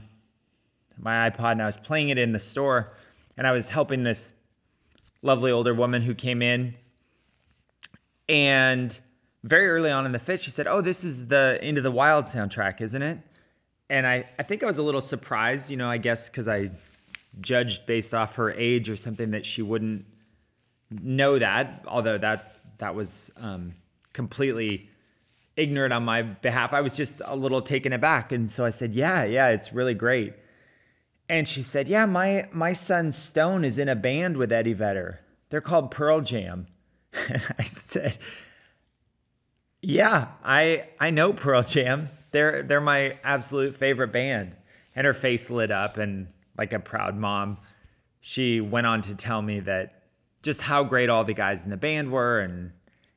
my 0.98 1.30
iPod 1.30 1.52
and 1.52 1.62
I 1.62 1.66
was 1.66 1.76
playing 1.76 2.10
it 2.10 2.18
in 2.18 2.32
the 2.32 2.38
store. 2.38 2.92
And 3.36 3.46
I 3.46 3.52
was 3.52 3.68
helping 3.68 4.02
this 4.02 4.32
lovely 5.22 5.50
older 5.50 5.74
woman 5.74 6.02
who 6.02 6.14
came 6.14 6.40
in. 6.40 6.74
And 8.28 8.98
very 9.44 9.68
early 9.68 9.90
on 9.90 10.06
in 10.06 10.12
the 10.12 10.18
fit, 10.18 10.40
she 10.40 10.50
said, 10.50 10.66
Oh, 10.66 10.80
this 10.80 11.04
is 11.04 11.28
the 11.28 11.58
Into 11.62 11.80
the 11.80 11.90
Wild 11.90 12.26
soundtrack, 12.26 12.80
isn't 12.80 13.02
it? 13.02 13.18
And 13.88 14.06
I, 14.06 14.28
I 14.38 14.42
think 14.42 14.62
I 14.62 14.66
was 14.66 14.78
a 14.78 14.82
little 14.82 15.00
surprised, 15.00 15.70
you 15.70 15.76
know, 15.76 15.88
I 15.88 15.98
guess 15.98 16.28
because 16.28 16.48
I 16.48 16.70
judged 17.40 17.86
based 17.86 18.14
off 18.14 18.36
her 18.36 18.50
age 18.52 18.88
or 18.88 18.96
something 18.96 19.30
that 19.32 19.46
she 19.46 19.62
wouldn't 19.62 20.04
know 20.90 21.38
that, 21.38 21.84
although 21.86 22.18
that 22.18 22.52
that 22.78 22.94
was 22.94 23.30
um, 23.36 23.72
completely 24.12 24.88
ignorant 25.56 25.92
on 25.92 26.04
my 26.04 26.22
behalf. 26.22 26.72
I 26.72 26.80
was 26.80 26.94
just 26.94 27.22
a 27.24 27.34
little 27.34 27.62
taken 27.62 27.92
aback. 27.92 28.32
And 28.32 28.50
so 28.50 28.64
I 28.64 28.70
said, 28.70 28.94
Yeah, 28.94 29.24
yeah, 29.24 29.48
it's 29.48 29.72
really 29.72 29.94
great. 29.94 30.34
And 31.28 31.48
she 31.48 31.62
said, 31.62 31.88
Yeah, 31.88 32.06
my 32.06 32.48
my 32.52 32.72
son 32.72 33.12
Stone 33.12 33.64
is 33.64 33.78
in 33.78 33.88
a 33.88 33.96
band 33.96 34.36
with 34.36 34.52
Eddie 34.52 34.74
Vedder. 34.74 35.20
They're 35.50 35.60
called 35.60 35.90
Pearl 35.90 36.20
Jam. 36.20 36.66
I 37.58 37.64
said, 37.64 38.18
yeah, 39.82 40.28
I 40.44 40.88
I 40.98 41.10
know 41.10 41.32
Pearl 41.32 41.62
Jam. 41.62 42.08
They're 42.32 42.62
they're 42.62 42.80
my 42.80 43.18
absolute 43.22 43.76
favorite 43.76 44.12
band. 44.12 44.52
And 44.94 45.06
her 45.06 45.14
face 45.14 45.50
lit 45.50 45.70
up 45.70 45.98
and 45.98 46.28
like 46.56 46.72
a 46.72 46.78
proud 46.78 47.16
mom, 47.16 47.58
she 48.20 48.60
went 48.60 48.86
on 48.86 49.02
to 49.02 49.14
tell 49.14 49.42
me 49.42 49.60
that 49.60 50.04
just 50.42 50.62
how 50.62 50.84
great 50.84 51.10
all 51.10 51.22
the 51.22 51.34
guys 51.34 51.64
in 51.64 51.70
the 51.70 51.76
band 51.76 52.10
were 52.10 52.40
and 52.40 52.72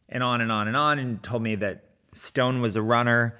and 0.10 0.24
on 0.24 0.42
and 0.42 0.51
on 0.51 0.68
and 0.68 0.75
on 0.75 1.00
and 1.00 1.24
told 1.24 1.42
me 1.42 1.56
that 1.56 1.86
Stone 2.13 2.62
was 2.62 2.75
a 2.75 2.82
runner 2.82 3.39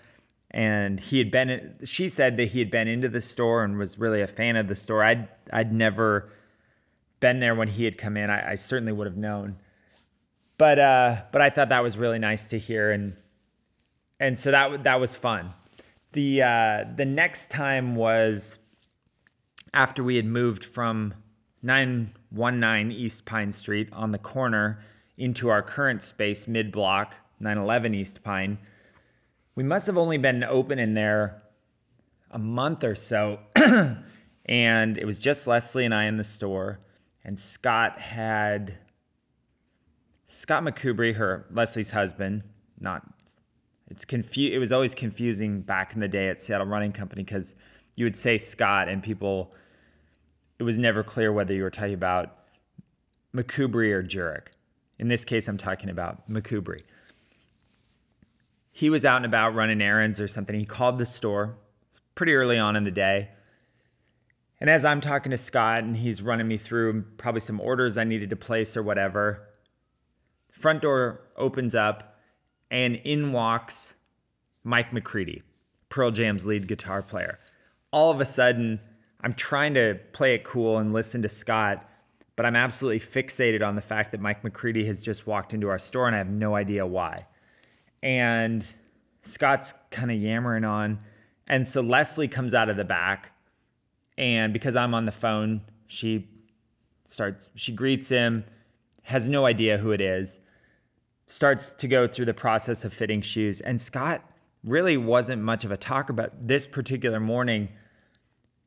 and 0.52 1.00
he 1.00 1.18
had 1.18 1.32
been 1.32 1.76
she 1.84 2.08
said 2.08 2.38
that 2.38 2.46
he 2.46 2.60
had 2.60 2.72
been 2.72 2.88
into 2.88 3.10
the 3.10 3.22
store 3.22 3.64
and 3.64 3.78
was 3.78 4.00
really 4.00 4.22
a 4.22 4.28
fan 4.28 4.56
of 4.56 4.68
the 4.68 4.76
store. 4.76 5.04
I'd 5.04 5.28
I'd 5.52 5.74
never 5.74 6.32
been 7.20 7.40
there 7.40 7.54
when 7.54 7.68
he 7.68 7.84
had 7.84 7.98
come 7.98 8.16
in. 8.16 8.30
I, 8.30 8.52
I 8.52 8.56
certainly 8.56 8.94
would 8.94 9.08
have 9.08 9.18
known 9.18 9.58
but 10.60 10.78
uh, 10.78 11.22
but 11.32 11.42
I 11.42 11.50
thought 11.50 11.70
that 11.70 11.82
was 11.82 11.98
really 11.98 12.20
nice 12.20 12.48
to 12.48 12.60
hear, 12.60 12.92
and 12.92 13.16
and 14.20 14.38
so 14.38 14.51
that 14.51 14.84
that 14.84 15.00
was 15.00 15.16
fun. 15.16 15.50
The 16.12 16.44
uh, 16.44 16.86
the 16.96 17.06
next 17.06 17.50
time 17.50 17.96
was 17.96 18.60
after 19.74 20.04
we 20.04 20.18
had 20.18 20.25
moved 20.25 20.63
from 20.63 21.13
919 21.63 22.92
East 22.92 23.25
Pine 23.25 23.54
Street 23.54 23.88
on 23.94 24.12
the 24.12 24.18
corner 24.18 24.84
into 25.18 25.48
our 25.48 25.63
current 25.63 26.04
space 26.04 26.48
mid 26.48 26.72
block 26.72 27.16
911 27.39 27.96
East 27.96 28.24
Pine. 28.24 28.60
We 29.56 29.63
must 29.63 29.88
have 29.88 29.98
only 29.98 30.18
been 30.18 30.44
open 30.44 30.78
in 30.78 30.94
there 30.94 31.42
a 32.32 32.39
month 32.39 32.84
or 32.84 32.96
so, 32.96 33.39
and 34.46 34.98
it 34.98 35.06
was 35.06 35.20
just 35.20 35.48
Leslie 35.48 35.86
and 35.86 35.94
I 35.94 36.04
in 36.06 36.18
the 36.18 36.24
store, 36.25 36.80
and 37.24 37.39
Scott 37.39 38.00
had 38.00 38.78
Scott 40.32 40.64
McCoubrey, 40.64 41.16
her 41.16 41.48
Leslie's 41.50 41.90
husband, 41.90 42.44
not 42.80 43.04
it's 43.90 44.06
confu- 44.06 44.52
it 44.54 44.60
was 44.60 44.72
always 44.72 44.94
confusing 44.94 45.62
back 45.62 45.96
in 45.96 46.02
the 46.02 46.08
day 46.08 46.30
at 46.30 46.40
Seattle 46.40 46.68
Running 46.68 46.92
Company 46.92 47.24
because 47.24 47.56
you 47.96 48.06
would 48.06 48.16
say 48.16 48.38
Scott 48.38 48.88
and 48.88 49.02
people 49.02 49.52
it 50.60 50.64
was 50.64 50.78
never 50.78 51.04
clear 51.04 51.34
whether 51.34 51.54
you 51.56 51.64
were 51.64 51.72
talking 51.72 51.96
about 51.96 52.36
McCoubrey 53.36 53.92
or 53.92 54.04
Jurek. 54.04 54.50
In 55.00 55.08
this 55.08 55.26
case, 55.26 55.48
I'm 55.48 55.58
talking 55.58 55.90
about 55.90 56.30
McCoubrey. 56.30 56.84
he 58.72 58.92
was 58.92 59.04
out 59.04 59.18
and 59.18 59.26
about 59.26 59.56
running 59.56 59.82
errands 59.82 60.22
or 60.22 60.28
something. 60.28 60.58
He 60.58 60.66
called 60.66 61.00
the 61.00 61.08
store. 61.08 61.58
It's 61.88 62.02
pretty 62.14 62.36
early 62.36 62.60
on 62.60 62.76
in 62.76 62.84
the 62.84 62.92
day. 62.92 63.30
And 64.62 64.70
as 64.70 64.86
I'm 64.86 65.02
talking 65.02 65.32
to 65.32 65.38
Scott 65.38 65.84
and 65.84 65.96
he's 65.98 66.22
running 66.22 66.48
me 66.48 66.58
through 66.58 67.04
probably 67.18 67.42
some 67.42 67.60
orders 67.60 67.98
I 67.98 68.04
needed 68.04 68.30
to 68.30 68.36
place 68.36 68.78
or 68.78 68.84
whatever, 68.84 69.49
front 70.60 70.82
door 70.82 71.22
opens 71.38 71.74
up 71.74 72.20
and 72.70 72.96
in 72.98 73.32
walks 73.32 73.96
Mike 74.63 74.92
McCready, 74.92 75.42
Pearl 75.88 76.12
Jam's 76.12 76.46
lead 76.46 76.68
guitar 76.68 77.01
player. 77.01 77.39
All 77.92 78.12
of 78.12 78.20
a 78.20 78.25
sudden, 78.25 78.82
I'm 79.22 79.34
trying 79.34 79.74
to 79.75 80.00
play 80.12 80.36
it 80.36 80.44
cool 80.44 80.78
and 80.78 80.92
listen 80.92 81.22
to 81.22 81.30
Scott, 81.30 81.89
but 82.36 82.46
I'm 82.46 82.58
absolutely 82.58 83.00
fixated 83.00 83.66
on 83.66 83.75
the 83.75 83.82
fact 83.82 84.12
that 84.12 84.20
Mike 84.20 84.44
McCready 84.44 84.86
has 84.86 85.01
just 85.01 85.25
walked 85.25 85.54
into 85.54 85.70
our 85.70 85.80
store 85.80 86.08
and 86.08 86.16
I 86.16 86.20
have 86.20 86.30
no 86.30 86.56
idea 86.56 86.86
why. 86.86 87.25
And 88.04 88.66
Scott's 89.24 89.74
kind 89.92 90.12
of 90.12 90.18
yammering 90.18 90.66
on. 90.66 91.00
And 91.48 91.68
so 91.68 91.82
Leslie 91.82 92.28
comes 92.28 92.54
out 92.54 92.70
of 92.70 92.75
the 92.75 92.86
back 92.86 93.32
and 94.18 94.51
because 94.51 94.75
I'm 94.75 94.94
on 94.94 95.06
the 95.06 95.13
phone, 95.13 95.62
she 95.88 96.28
starts, 97.06 97.50
she 97.56 97.72
greets 97.72 98.10
him, 98.10 98.44
has 99.04 99.28
no 99.28 99.46
idea 99.46 99.78
who 99.78 99.92
it 99.92 100.01
is, 100.01 100.39
starts 101.30 101.74
to 101.74 101.88
go 101.88 102.08
through 102.08 102.26
the 102.26 102.34
process 102.34 102.84
of 102.84 102.92
fitting 102.92 103.22
shoes. 103.22 103.62
And 103.62 103.80
Scott 103.80 104.22
really 104.64 104.98
wasn't 104.98 105.42
much 105.44 105.64
of 105.64 105.72
a 105.72 105.78
talker, 105.78 106.12
but 106.12 106.48
this 106.48 106.66
particular 106.68 107.20
morning, 107.20 107.70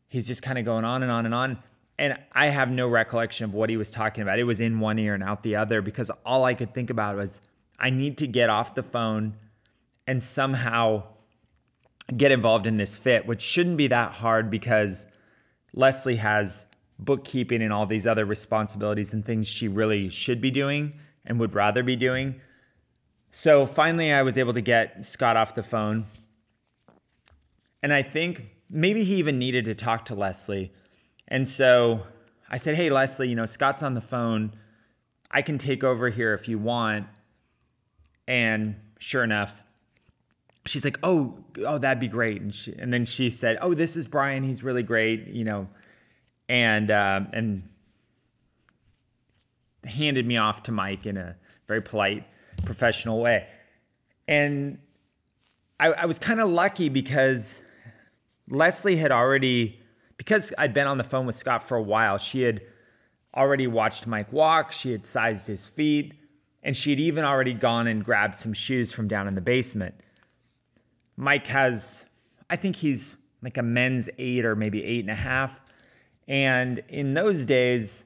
he's 0.08 0.28
just 0.28 0.42
kind 0.42 0.58
of 0.58 0.64
going 0.64 0.84
on 0.84 1.02
and 1.02 1.10
on 1.10 1.26
and 1.26 1.34
on. 1.34 1.58
And 1.98 2.16
I 2.32 2.46
have 2.46 2.70
no 2.70 2.88
recollection 2.88 3.44
of 3.44 3.52
what 3.52 3.68
he 3.68 3.76
was 3.76 3.90
talking 3.90 4.22
about. 4.22 4.38
It 4.38 4.44
was 4.44 4.60
in 4.60 4.78
one 4.78 4.98
ear 4.98 5.12
and 5.12 5.24
out 5.24 5.42
the 5.42 5.56
other 5.56 5.82
because 5.82 6.10
all 6.24 6.44
I 6.44 6.54
could 6.54 6.72
think 6.72 6.88
about 6.88 7.16
was 7.16 7.40
I 7.78 7.90
need 7.90 8.16
to 8.18 8.28
get 8.28 8.48
off 8.48 8.76
the 8.76 8.82
phone 8.82 9.34
and 10.06 10.22
somehow 10.22 11.02
get 12.16 12.30
involved 12.30 12.66
in 12.66 12.76
this 12.76 12.96
fit, 12.96 13.26
which 13.26 13.40
shouldn't 13.42 13.76
be 13.76 13.88
that 13.88 14.12
hard 14.12 14.50
because 14.50 15.08
Leslie 15.74 16.16
has 16.16 16.66
bookkeeping 16.98 17.60
and 17.60 17.72
all 17.72 17.86
these 17.86 18.06
other 18.06 18.24
responsibilities 18.24 19.12
and 19.12 19.24
things 19.24 19.48
she 19.48 19.66
really 19.66 20.08
should 20.08 20.40
be 20.40 20.50
doing 20.50 20.92
and 21.26 21.40
would 21.40 21.54
rather 21.54 21.82
be 21.82 21.96
doing. 21.96 22.40
So 23.32 23.66
finally, 23.66 24.12
I 24.12 24.22
was 24.22 24.38
able 24.38 24.52
to 24.52 24.60
get 24.60 25.04
Scott 25.04 25.36
off 25.36 25.54
the 25.54 25.62
phone. 25.62 26.04
And 27.82 27.92
I 27.92 28.02
think 28.02 28.50
maybe 28.70 29.02
he 29.02 29.16
even 29.16 29.38
needed 29.38 29.64
to 29.64 29.74
talk 29.74 30.04
to 30.04 30.14
Leslie. 30.14 30.70
And 31.26 31.48
so 31.48 32.06
I 32.48 32.58
said, 32.58 32.76
Hey, 32.76 32.90
Leslie, 32.90 33.28
you 33.28 33.34
know, 33.34 33.46
Scott's 33.46 33.82
on 33.82 33.94
the 33.94 34.00
phone. 34.00 34.52
I 35.30 35.42
can 35.42 35.58
take 35.58 35.82
over 35.82 36.10
here 36.10 36.34
if 36.34 36.46
you 36.46 36.58
want. 36.58 37.06
And 38.28 38.76
sure 38.98 39.24
enough, 39.24 39.64
she's 40.66 40.84
like, 40.84 40.98
"Oh, 41.02 41.44
oh, 41.66 41.78
that'd 41.78 42.00
be 42.00 42.08
great." 42.08 42.40
And 42.40 42.54
she, 42.54 42.74
and 42.78 42.92
then 42.92 43.04
she 43.04 43.30
said, 43.30 43.58
"Oh, 43.60 43.74
this 43.74 43.96
is 43.96 44.06
Brian. 44.06 44.44
He's 44.44 44.62
really 44.62 44.82
great," 44.82 45.28
you 45.28 45.44
know, 45.44 45.68
and 46.48 46.90
uh, 46.90 47.22
and 47.32 47.68
handed 49.84 50.26
me 50.26 50.36
off 50.36 50.62
to 50.64 50.72
Mike 50.72 51.04
in 51.04 51.16
a 51.16 51.36
very 51.66 51.82
polite, 51.82 52.24
professional 52.64 53.20
way. 53.20 53.46
And 54.28 54.78
I, 55.78 55.88
I 55.88 56.06
was 56.06 56.18
kind 56.18 56.40
of 56.40 56.48
lucky 56.48 56.88
because 56.88 57.62
Leslie 58.48 58.96
had 58.96 59.12
already, 59.12 59.80
because 60.16 60.52
I'd 60.58 60.74
been 60.74 60.86
on 60.86 60.98
the 60.98 61.04
phone 61.04 61.26
with 61.26 61.36
Scott 61.36 61.62
for 61.62 61.76
a 61.76 61.82
while, 61.82 62.18
she 62.18 62.42
had 62.42 62.62
already 63.34 63.66
watched 63.66 64.06
Mike 64.06 64.32
walk. 64.32 64.72
She 64.72 64.92
had 64.92 65.04
sized 65.04 65.46
his 65.46 65.68
feet, 65.68 66.14
and 66.62 66.76
she 66.76 66.90
had 66.90 67.00
even 67.00 67.24
already 67.24 67.54
gone 67.54 67.86
and 67.86 68.04
grabbed 68.04 68.36
some 68.36 68.52
shoes 68.52 68.92
from 68.92 69.08
down 69.08 69.26
in 69.26 69.34
the 69.34 69.40
basement. 69.40 69.94
Mike 71.16 71.46
has, 71.48 72.04
I 72.48 72.56
think 72.56 72.76
he's 72.76 73.16
like 73.42 73.56
a 73.58 73.62
men's 73.62 74.08
eight 74.18 74.44
or 74.44 74.54
maybe 74.54 74.84
eight 74.84 75.00
and 75.00 75.10
a 75.10 75.14
half. 75.14 75.62
And 76.28 76.80
in 76.88 77.14
those 77.14 77.44
days, 77.44 78.04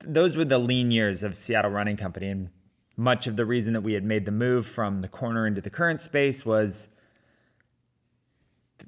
those 0.00 0.36
were 0.36 0.44
the 0.44 0.58
lean 0.58 0.90
years 0.90 1.22
of 1.22 1.36
Seattle 1.36 1.70
Running 1.70 1.96
Company. 1.96 2.28
And 2.28 2.50
much 2.98 3.28
of 3.28 3.36
the 3.36 3.46
reason 3.46 3.72
that 3.74 3.82
we 3.82 3.92
had 3.92 4.04
made 4.04 4.24
the 4.24 4.32
move 4.32 4.66
from 4.66 5.02
the 5.02 5.08
corner 5.08 5.46
into 5.46 5.60
the 5.60 5.70
current 5.70 6.00
space 6.00 6.44
was 6.44 6.88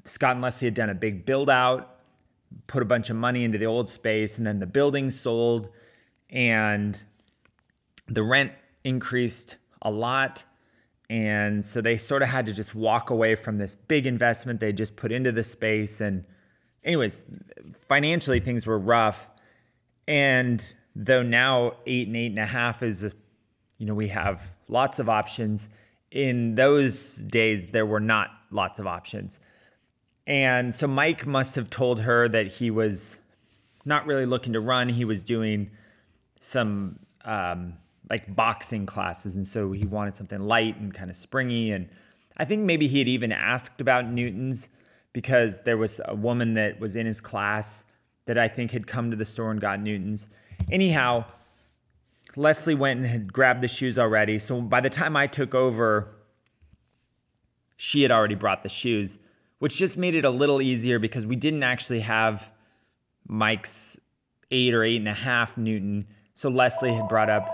Scott 0.02 0.32
and 0.32 0.42
Leslie 0.42 0.66
had 0.66 0.74
done 0.74 0.90
a 0.90 0.94
big 0.94 1.24
build 1.24 1.48
out, 1.48 2.00
put 2.66 2.82
a 2.82 2.86
bunch 2.86 3.08
of 3.08 3.14
money 3.14 3.44
into 3.44 3.56
the 3.56 3.66
old 3.66 3.88
space, 3.88 4.36
and 4.36 4.44
then 4.44 4.58
the 4.58 4.66
building 4.66 5.10
sold 5.10 5.70
and 6.28 7.04
the 8.08 8.24
rent 8.24 8.50
increased 8.82 9.58
a 9.80 9.92
lot. 9.92 10.42
And 11.08 11.64
so 11.64 11.80
they 11.80 11.96
sort 11.96 12.22
of 12.22 12.30
had 12.30 12.46
to 12.46 12.52
just 12.52 12.74
walk 12.74 13.10
away 13.10 13.36
from 13.36 13.58
this 13.58 13.76
big 13.76 14.06
investment 14.06 14.58
they 14.58 14.72
just 14.72 14.96
put 14.96 15.12
into 15.12 15.30
the 15.30 15.44
space. 15.44 16.00
And, 16.00 16.24
anyways, 16.82 17.24
financially 17.88 18.40
things 18.40 18.66
were 18.66 18.78
rough. 18.78 19.30
And 20.08 20.74
though 20.96 21.22
now 21.22 21.74
eight 21.86 22.08
and 22.08 22.16
eight 22.16 22.26
and 22.26 22.38
a 22.40 22.46
half 22.46 22.82
is, 22.82 23.14
you 23.80 23.86
know, 23.86 23.94
we 23.94 24.08
have 24.08 24.52
lots 24.68 24.98
of 24.98 25.08
options. 25.08 25.70
In 26.10 26.54
those 26.54 27.16
days, 27.16 27.68
there 27.68 27.86
were 27.86 27.98
not 27.98 28.30
lots 28.50 28.78
of 28.78 28.86
options. 28.86 29.40
And 30.26 30.74
so 30.74 30.86
Mike 30.86 31.26
must 31.26 31.54
have 31.54 31.70
told 31.70 32.02
her 32.02 32.28
that 32.28 32.46
he 32.46 32.70
was 32.70 33.16
not 33.86 34.06
really 34.06 34.26
looking 34.26 34.52
to 34.52 34.60
run. 34.60 34.90
He 34.90 35.06
was 35.06 35.24
doing 35.24 35.70
some 36.40 36.98
um, 37.24 37.78
like 38.10 38.36
boxing 38.36 38.84
classes. 38.84 39.34
And 39.34 39.46
so 39.46 39.72
he 39.72 39.86
wanted 39.86 40.14
something 40.14 40.40
light 40.40 40.76
and 40.78 40.92
kind 40.92 41.08
of 41.08 41.16
springy. 41.16 41.72
And 41.72 41.88
I 42.36 42.44
think 42.44 42.64
maybe 42.64 42.86
he 42.86 42.98
had 42.98 43.08
even 43.08 43.32
asked 43.32 43.80
about 43.80 44.06
Newton's 44.06 44.68
because 45.14 45.62
there 45.62 45.78
was 45.78 46.02
a 46.04 46.14
woman 46.14 46.52
that 46.52 46.80
was 46.80 46.96
in 46.96 47.06
his 47.06 47.22
class 47.22 47.86
that 48.26 48.36
I 48.36 48.46
think 48.46 48.72
had 48.72 48.86
come 48.86 49.10
to 49.10 49.16
the 49.16 49.24
store 49.24 49.50
and 49.50 49.58
got 49.58 49.80
Newton's. 49.80 50.28
Anyhow, 50.70 51.24
Leslie 52.36 52.74
went 52.74 53.00
and 53.00 53.08
had 53.08 53.32
grabbed 53.32 53.60
the 53.60 53.68
shoes 53.68 53.98
already. 53.98 54.38
So 54.38 54.60
by 54.60 54.80
the 54.80 54.90
time 54.90 55.16
I 55.16 55.26
took 55.26 55.54
over, 55.54 56.08
she 57.76 58.02
had 58.02 58.10
already 58.10 58.34
brought 58.34 58.62
the 58.62 58.68
shoes, 58.68 59.18
which 59.58 59.76
just 59.76 59.96
made 59.96 60.14
it 60.14 60.24
a 60.24 60.30
little 60.30 60.60
easier 60.60 60.98
because 60.98 61.26
we 61.26 61.36
didn't 61.36 61.62
actually 61.62 62.00
have 62.00 62.52
Mike's 63.26 63.98
eight 64.50 64.74
or 64.74 64.82
eight 64.84 64.96
and 64.96 65.08
a 65.08 65.14
half 65.14 65.56
Newton. 65.56 66.06
So 66.34 66.48
Leslie 66.48 66.94
had 66.94 67.08
brought 67.08 67.30
up 67.30 67.48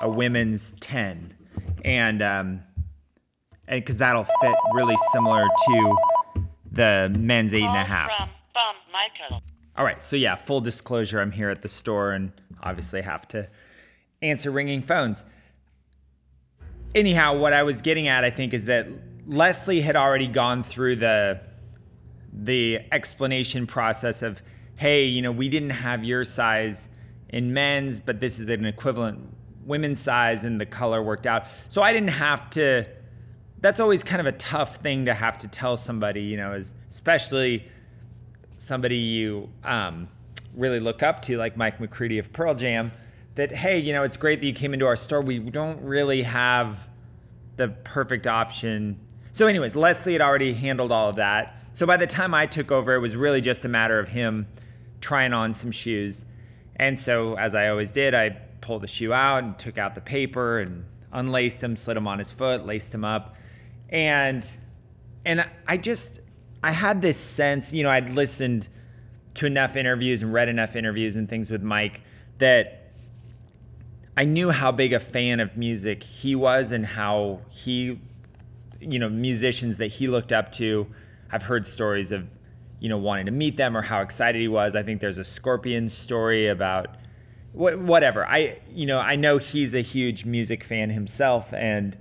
a 0.00 0.08
women's 0.08 0.72
10 0.80 1.34
and 1.84 2.22
um 2.22 2.62
and 3.68 3.82
because 3.82 3.96
that'll 3.98 4.24
fit 4.24 4.54
really 4.74 4.96
similar 5.12 5.46
to 5.66 5.96
the 6.70 7.14
men's 7.18 7.54
eight 7.54 7.62
and 7.62 7.76
a 7.76 7.84
half 7.84 8.10
all 9.76 9.84
right 9.84 10.02
so 10.02 10.16
yeah 10.16 10.34
full 10.34 10.60
disclosure 10.60 11.20
i'm 11.20 11.32
here 11.32 11.48
at 11.48 11.62
the 11.62 11.68
store 11.68 12.12
and 12.12 12.32
obviously 12.62 13.00
have 13.00 13.26
to 13.26 13.48
answer 14.26 14.50
ringing 14.50 14.82
phones 14.82 15.24
anyhow 16.94 17.36
what 17.36 17.52
i 17.52 17.62
was 17.62 17.80
getting 17.80 18.08
at 18.08 18.24
i 18.24 18.30
think 18.30 18.52
is 18.52 18.66
that 18.66 18.86
leslie 19.26 19.80
had 19.80 19.96
already 19.96 20.26
gone 20.26 20.62
through 20.62 20.96
the 20.96 21.40
the 22.32 22.80
explanation 22.92 23.66
process 23.66 24.22
of 24.22 24.42
hey 24.76 25.04
you 25.04 25.22
know 25.22 25.32
we 25.32 25.48
didn't 25.48 25.70
have 25.70 26.04
your 26.04 26.24
size 26.24 26.88
in 27.28 27.52
men's 27.52 28.00
but 28.00 28.20
this 28.20 28.38
is 28.38 28.48
an 28.48 28.64
equivalent 28.64 29.36
women's 29.66 30.00
size 30.00 30.44
and 30.44 30.60
the 30.60 30.66
color 30.66 31.02
worked 31.02 31.26
out. 31.26 31.46
So 31.68 31.82
I 31.82 31.92
didn't 31.92 32.10
have 32.10 32.48
to. 32.50 32.86
That's 33.60 33.80
always 33.80 34.04
kind 34.04 34.20
of 34.20 34.26
a 34.26 34.32
tough 34.32 34.76
thing 34.76 35.06
to 35.06 35.14
have 35.14 35.38
to 35.38 35.48
tell 35.48 35.76
somebody, 35.76 36.22
you 36.22 36.36
know, 36.36 36.52
is 36.52 36.74
especially 36.88 37.66
somebody 38.58 38.96
you 38.96 39.50
um, 39.64 40.08
really 40.54 40.78
look 40.78 41.02
up 41.02 41.22
to, 41.22 41.36
like 41.36 41.56
Mike 41.56 41.80
McCready 41.80 42.18
of 42.18 42.32
Pearl 42.32 42.54
Jam, 42.54 42.92
that 43.36 43.52
hey, 43.52 43.78
you 43.78 43.92
know, 43.92 44.02
it's 44.02 44.16
great 44.16 44.40
that 44.40 44.46
you 44.46 44.52
came 44.52 44.74
into 44.74 44.86
our 44.86 44.96
store. 44.96 45.20
We 45.22 45.38
don't 45.38 45.80
really 45.82 46.22
have 46.22 46.88
the 47.56 47.68
perfect 47.68 48.26
option. 48.26 48.98
So, 49.30 49.46
anyways, 49.46 49.76
Leslie 49.76 50.14
had 50.14 50.22
already 50.22 50.54
handled 50.54 50.90
all 50.90 51.08
of 51.08 51.16
that. 51.16 51.62
So 51.72 51.86
by 51.86 51.98
the 51.98 52.06
time 52.06 52.34
I 52.34 52.46
took 52.46 52.72
over, 52.72 52.94
it 52.94 53.00
was 53.00 53.16
really 53.16 53.42
just 53.42 53.64
a 53.64 53.68
matter 53.68 53.98
of 53.98 54.08
him 54.08 54.46
trying 55.02 55.34
on 55.34 55.52
some 55.52 55.70
shoes. 55.70 56.24
And 56.74 56.98
so, 56.98 57.36
as 57.36 57.54
I 57.54 57.68
always 57.68 57.90
did, 57.90 58.14
I 58.14 58.30
pulled 58.62 58.82
the 58.82 58.88
shoe 58.88 59.12
out 59.12 59.44
and 59.44 59.58
took 59.58 59.78
out 59.78 59.94
the 59.94 60.00
paper 60.00 60.58
and 60.58 60.86
unlaced 61.12 61.62
him, 61.62 61.76
slid 61.76 61.98
him 61.98 62.08
on 62.08 62.18
his 62.18 62.32
foot, 62.32 62.64
laced 62.64 62.94
him 62.94 63.04
up. 63.04 63.36
And 63.90 64.46
and 65.26 65.48
I 65.68 65.76
just 65.76 66.20
I 66.62 66.70
had 66.70 67.02
this 67.02 67.18
sense, 67.18 67.72
you 67.72 67.82
know, 67.82 67.90
I'd 67.90 68.10
listened 68.10 68.68
to 69.34 69.46
enough 69.46 69.76
interviews 69.76 70.22
and 70.22 70.32
read 70.32 70.48
enough 70.48 70.76
interviews 70.76 71.14
and 71.14 71.28
things 71.28 71.50
with 71.50 71.62
Mike 71.62 72.00
that 72.38 72.85
I 74.16 74.24
knew 74.24 74.50
how 74.50 74.72
big 74.72 74.92
a 74.92 75.00
fan 75.00 75.40
of 75.40 75.56
music 75.56 76.02
he 76.02 76.34
was 76.34 76.72
and 76.72 76.86
how 76.86 77.42
he 77.50 78.00
you 78.80 78.98
know, 78.98 79.08
musicians 79.08 79.78
that 79.78 79.86
he 79.86 80.06
looked 80.06 80.32
up 80.32 80.52
to. 80.52 80.86
I've 81.30 81.44
heard 81.44 81.66
stories 81.66 82.12
of 82.12 82.28
you 82.78 82.88
know 82.88 82.98
wanting 82.98 83.26
to 83.26 83.32
meet 83.32 83.56
them 83.56 83.76
or 83.76 83.82
how 83.82 84.00
excited 84.00 84.40
he 84.40 84.48
was. 84.48 84.76
I 84.76 84.82
think 84.82 85.00
there's 85.00 85.18
a 85.18 85.24
Scorpions 85.24 85.92
story 85.92 86.46
about 86.46 86.96
whatever. 87.52 88.26
I 88.26 88.58
you 88.70 88.86
know 88.86 89.00
I 89.00 89.16
know 89.16 89.38
he's 89.38 89.74
a 89.74 89.80
huge 89.80 90.24
music 90.24 90.62
fan 90.62 90.90
himself, 90.90 91.52
and 91.52 91.96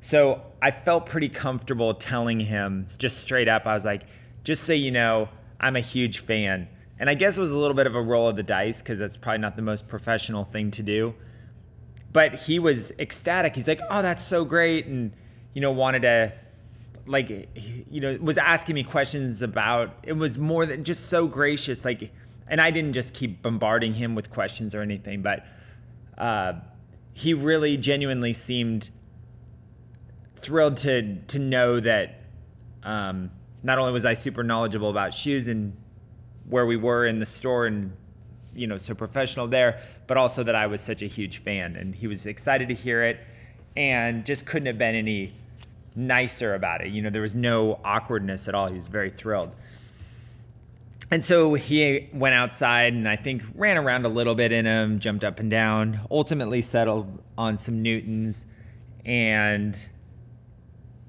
So 0.00 0.42
I 0.62 0.70
felt 0.70 1.06
pretty 1.06 1.28
comfortable 1.28 1.94
telling 1.94 2.40
him 2.40 2.86
just 2.98 3.18
straight 3.18 3.48
up. 3.48 3.66
I 3.66 3.74
was 3.74 3.84
like, 3.84 4.04
just 4.44 4.64
so 4.64 4.72
you 4.72 4.90
know, 4.90 5.28
I'm 5.60 5.76
a 5.76 5.80
huge 5.80 6.20
fan. 6.20 6.68
And 6.98 7.08
I 7.08 7.14
guess 7.14 7.36
it 7.36 7.40
was 7.40 7.52
a 7.52 7.58
little 7.58 7.74
bit 7.74 7.86
of 7.86 7.94
a 7.94 8.02
roll 8.02 8.28
of 8.28 8.36
the 8.36 8.42
dice 8.42 8.82
because 8.82 8.98
that's 8.98 9.16
probably 9.16 9.38
not 9.38 9.56
the 9.56 9.62
most 9.62 9.86
professional 9.86 10.44
thing 10.44 10.70
to 10.72 10.82
do. 10.82 11.14
But 12.12 12.34
he 12.34 12.58
was 12.58 12.92
ecstatic. 12.98 13.54
He's 13.54 13.68
like, 13.68 13.80
oh, 13.90 14.02
that's 14.02 14.24
so 14.24 14.44
great. 14.44 14.86
And, 14.86 15.12
you 15.54 15.60
know, 15.60 15.70
wanted 15.70 16.02
to, 16.02 16.32
like, 17.06 17.28
you 17.90 18.00
know, 18.00 18.18
was 18.20 18.38
asking 18.38 18.74
me 18.74 18.82
questions 18.82 19.42
about 19.42 19.96
it 20.02 20.14
was 20.14 20.38
more 20.38 20.66
than 20.66 20.84
just 20.84 21.06
so 21.06 21.28
gracious. 21.28 21.84
Like, 21.84 22.10
and 22.48 22.60
I 22.60 22.70
didn't 22.70 22.94
just 22.94 23.14
keep 23.14 23.42
bombarding 23.42 23.94
him 23.94 24.14
with 24.14 24.30
questions 24.30 24.74
or 24.74 24.80
anything, 24.80 25.22
but 25.22 25.46
uh, 26.16 26.54
he 27.12 27.34
really 27.34 27.76
genuinely 27.76 28.32
seemed 28.32 28.90
thrilled 30.36 30.76
to 30.78 31.16
to 31.26 31.38
know 31.38 31.80
that 31.80 32.20
um, 32.82 33.30
not 33.62 33.78
only 33.78 33.92
was 33.92 34.04
I 34.04 34.14
super 34.14 34.42
knowledgeable 34.42 34.88
about 34.88 35.12
shoes 35.12 35.48
and 35.48 35.76
where 36.48 36.66
we 36.66 36.76
were 36.76 37.06
in 37.06 37.18
the 37.18 37.26
store 37.26 37.66
and 37.66 37.92
you 38.54 38.66
know 38.66 38.76
so 38.76 38.94
professional 38.94 39.46
there, 39.46 39.80
but 40.06 40.16
also 40.16 40.42
that 40.42 40.54
I 40.54 40.66
was 40.66 40.80
such 40.80 41.02
a 41.02 41.06
huge 41.06 41.38
fan, 41.38 41.76
and 41.76 41.94
he 41.94 42.06
was 42.06 42.26
excited 42.26 42.68
to 42.68 42.74
hear 42.74 43.02
it, 43.02 43.20
and 43.76 44.24
just 44.24 44.46
couldn't 44.46 44.66
have 44.66 44.78
been 44.78 44.94
any 44.94 45.32
nicer 45.94 46.54
about 46.54 46.80
it. 46.80 46.90
You 46.90 47.02
know, 47.02 47.10
there 47.10 47.22
was 47.22 47.34
no 47.34 47.80
awkwardness 47.84 48.48
at 48.48 48.54
all. 48.54 48.68
He 48.68 48.74
was 48.74 48.88
very 48.88 49.10
thrilled. 49.10 49.54
And 51.10 51.24
so 51.24 51.54
he 51.54 52.08
went 52.12 52.34
outside 52.34 52.92
and 52.92 53.08
I 53.08 53.16
think 53.16 53.42
ran 53.54 53.78
around 53.78 54.04
a 54.04 54.10
little 54.10 54.34
bit 54.34 54.52
in 54.52 54.66
him 54.66 54.98
jumped 54.98 55.24
up 55.24 55.40
and 55.40 55.50
down, 55.50 56.00
ultimately 56.10 56.60
settled 56.60 57.22
on 57.36 57.56
some 57.56 57.82
Newtons 57.82 58.46
and 59.04 59.88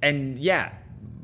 and 0.02 0.40
yeah, 0.40 0.74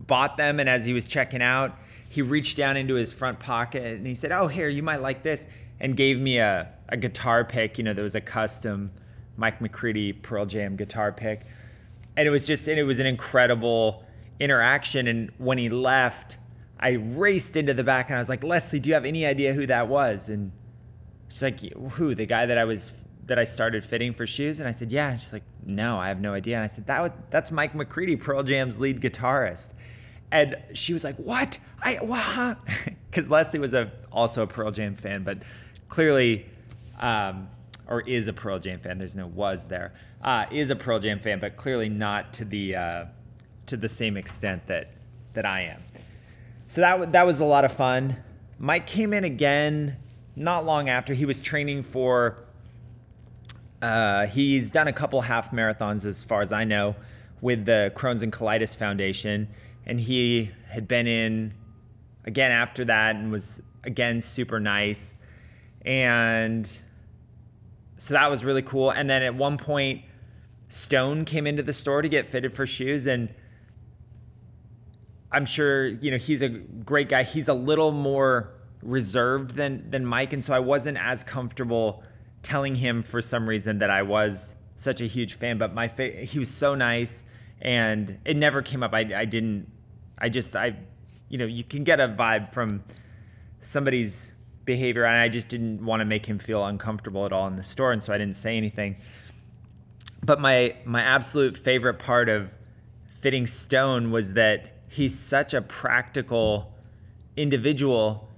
bought 0.06 0.36
them 0.36 0.60
and 0.60 0.68
as 0.68 0.86
he 0.86 0.92
was 0.92 1.08
checking 1.08 1.42
out, 1.42 1.78
he 2.16 2.22
reached 2.22 2.56
down 2.56 2.78
into 2.78 2.96
his 2.96 3.12
front 3.12 3.40
pocket 3.40 3.98
and 3.98 4.08
he 4.08 4.16
said, 4.16 4.32
"Oh, 4.32 4.48
here, 4.48 4.70
you 4.70 4.82
might 4.82 5.02
like 5.02 5.22
this." 5.22 5.46
And 5.82 5.98
gave 5.98 6.18
me 6.18 6.38
a, 6.38 6.70
a 6.88 6.96
guitar 6.96 7.44
pick, 7.44 7.78
you 7.78 7.84
know, 7.84 7.92
there 7.92 8.04
was 8.04 8.16
a 8.16 8.22
custom 8.22 8.92
Mike 9.36 9.60
McCready 9.60 10.14
Pearl 10.14 10.46
Jam 10.46 10.78
guitar 10.78 11.12
pick. 11.12 11.42
And 12.16 12.26
it 12.26 12.32
was 12.32 12.48
just 12.48 12.66
and 12.70 12.80
it 12.80 12.84
was 12.84 13.00
an 13.00 13.06
incredible 13.06 14.06
interaction 14.40 15.08
and 15.08 15.32
when 15.38 15.58
he 15.58 15.68
left, 15.68 16.38
I 16.80 16.92
raced 16.92 17.58
into 17.58 17.74
the 17.74 17.84
back 17.84 18.10
and 18.10 18.16
I 18.16 18.20
was 18.20 18.30
like, 18.30 18.46
Leslie, 18.46 18.80
do 18.80 18.88
you 18.88 18.94
have 18.94 19.04
any 19.04 19.26
idea 19.26 19.54
who 19.54 19.66
that 19.66 19.90
was? 19.90 20.30
And 20.30 20.54
she's 21.28 21.42
like, 21.42 21.60
who? 21.74 22.16
The 22.16 22.26
guy 22.26 22.46
that 22.46 22.58
I 22.58 22.64
was 22.64 22.94
that 23.26 23.38
I 23.38 23.44
started 23.44 23.84
fitting 23.84 24.14
for 24.14 24.26
shoes? 24.26 24.60
And 24.60 24.70
I 24.70 24.72
said, 24.72 24.90
yeah. 24.90 25.12
And 25.12 25.20
she's 25.20 25.34
like, 25.34 25.44
no, 25.66 26.00
I 26.00 26.08
have 26.08 26.22
no 26.22 26.34
idea. 26.34 26.56
And 26.56 26.64
I 26.64 26.68
said, 26.68 26.88
that 26.88 27.02
would, 27.02 27.14
that's 27.30 27.52
Mike 27.52 27.76
McCready, 27.76 28.16
Pearl 28.16 28.44
Jam's 28.44 28.80
lead 28.80 29.02
guitarist. 29.02 29.74
And 30.32 30.56
she 30.74 30.94
was 30.94 31.04
like, 31.04 31.16
what? 31.18 31.60
I? 31.84 32.56
Because 33.10 33.30
Leslie 33.30 33.60
was 33.60 33.74
a 33.74 33.92
also 34.12 34.44
a 34.44 34.48
Pearl 34.48 34.72
Jam 34.72 34.96
fan, 34.96 35.24
but 35.24 35.40
clearly, 35.88 36.48
um, 37.00 37.48
or 37.88 38.02
is 38.02 38.28
a 38.28 38.34
Pearl 38.34 38.60
Jam 38.60 38.80
fan. 38.80 38.98
There's 38.98 39.16
no 39.16 39.28
was 39.28 39.68
there. 39.68 39.94
Uh, 40.22 40.46
is 40.52 40.70
a 40.70 40.76
Pearl 40.76 41.00
Jam 41.00 41.20
fan, 41.20 41.40
but 41.40 41.56
clearly 41.56 41.90
not 41.90 42.34
to 42.34 42.46
the 42.46 42.76
uh, 42.76 43.06
to 43.68 43.78
the 43.78 43.90
same 43.90 44.18
extent 44.18 44.68
that 44.68 44.92
that 45.34 45.46
I 45.46 45.62
am. 45.62 45.82
So 46.68 46.82
that 46.82 47.12
that 47.12 47.26
was 47.26 47.40
a 47.40 47.46
lot 47.46 47.66
of 47.66 47.72
fun. 47.72 48.18
Mike 48.58 48.88
came 48.88 49.14
in 49.14 49.24
again 49.24 49.98
not 50.36 50.66
long 50.66 50.90
after 50.90 51.14
he 51.14 51.26
was 51.26 51.42
training 51.42 51.84
for. 51.84 52.44
Uh, 53.82 54.26
he's 54.26 54.72
done 54.72 54.88
a 54.88 54.94
couple 54.94 55.22
half 55.22 55.52
marathons, 55.52 56.06
as 56.06 56.24
far 56.24 56.42
as 56.42 56.52
I 56.52 56.64
know, 56.64 56.96
with 57.42 57.66
the 57.66 57.92
Crohn's 57.96 58.24
and 58.24 58.34
Colitis 58.34 58.76
Foundation, 58.76 59.48
and 59.86 60.00
he 60.00 60.52
had 60.70 60.88
been 60.88 61.08
in 61.08 61.54
again 62.24 62.52
after 62.52 62.86
that 62.86 63.16
and 63.16 63.32
was 63.32 63.62
again 63.84 64.22
super 64.22 64.60
nice, 64.60 65.16
and 65.84 66.82
so 67.98 68.14
that 68.14 68.30
was 68.30 68.44
really 68.44 68.62
cool. 68.62 68.90
And 68.90 69.10
then 69.10 69.22
at 69.22 69.36
one 69.36 69.58
point, 69.58 70.04
Stone 70.68 71.26
came 71.26 71.48
into 71.48 71.64
the 71.64 71.74
store 71.74 72.02
to 72.02 72.10
get 72.10 72.26
fitted 72.26 72.54
for 72.54 72.66
shoes, 72.66 73.06
and 73.06 73.34
I'm 75.32 75.46
sure 75.46 75.88
you 75.88 76.12
know 76.12 76.18
he's 76.18 76.42
a 76.42 76.50
great 76.50 77.10
guy. 77.10 77.24
He's 77.24 77.48
a 77.48 77.54
little 77.54 77.92
more 77.92 78.52
reserved 78.82 79.52
than 79.52 79.90
than 79.90 80.06
Mike, 80.06 80.34
and 80.34 80.44
so 80.44 80.54
I 80.54 80.60
wasn't 80.60 80.98
as 80.98 81.24
comfortable 81.24 82.04
telling 82.44 82.76
him 82.76 83.02
for 83.02 83.22
some 83.22 83.50
reason 83.50 83.80
that 83.80 83.90
I 83.90 84.04
was 84.04 84.56
such 84.76 85.02
a 85.02 85.06
huge 85.06 85.34
fan. 85.34 85.58
But 85.58 85.74
my 85.74 85.88
fa- 85.88 86.12
he 86.12 86.40
was 86.40 86.50
so 86.50 86.76
nice, 86.76 87.24
and 87.62 88.20
it 88.26 88.38
never 88.38 88.62
came 88.62 88.84
up. 88.84 88.94
I 88.94 89.00
I 89.16 89.26
didn't. 89.26 89.72
I 90.18 90.30
just 90.30 90.56
I, 90.56 90.76
you 91.30 91.38
know, 91.38 91.46
you 91.46 91.64
can 91.64 91.84
get 91.84 92.00
a 92.00 92.08
vibe 92.08 92.54
from 92.54 92.84
somebody's 93.60 94.34
behavior, 94.66 95.06
and 95.06 95.18
I 95.18 95.30
just 95.30 95.48
didn't 95.48 95.86
want 95.86 96.02
to 96.02 96.06
make 96.06 96.26
him 96.26 96.40
feel 96.40 96.66
uncomfortable 96.66 97.26
at 97.26 97.32
all 97.32 97.48
in 97.48 97.56
the 97.56 97.64
store, 97.64 97.92
and 97.92 98.02
so 98.02 98.14
I 98.14 98.18
didn't 98.18 98.36
say 98.36 98.58
anything. 98.58 98.98
But 100.24 100.40
my 100.40 100.76
my 100.86 101.02
absolute 101.02 101.58
favorite 101.58 102.00
part 102.00 102.30
of 102.30 102.54
fitting 103.10 103.48
Stone 103.48 104.12
was 104.12 104.34
that 104.34 104.76
he's 104.90 105.18
such 105.18 105.54
a 105.54 105.62
practical 105.62 106.74
individual. 107.36 108.30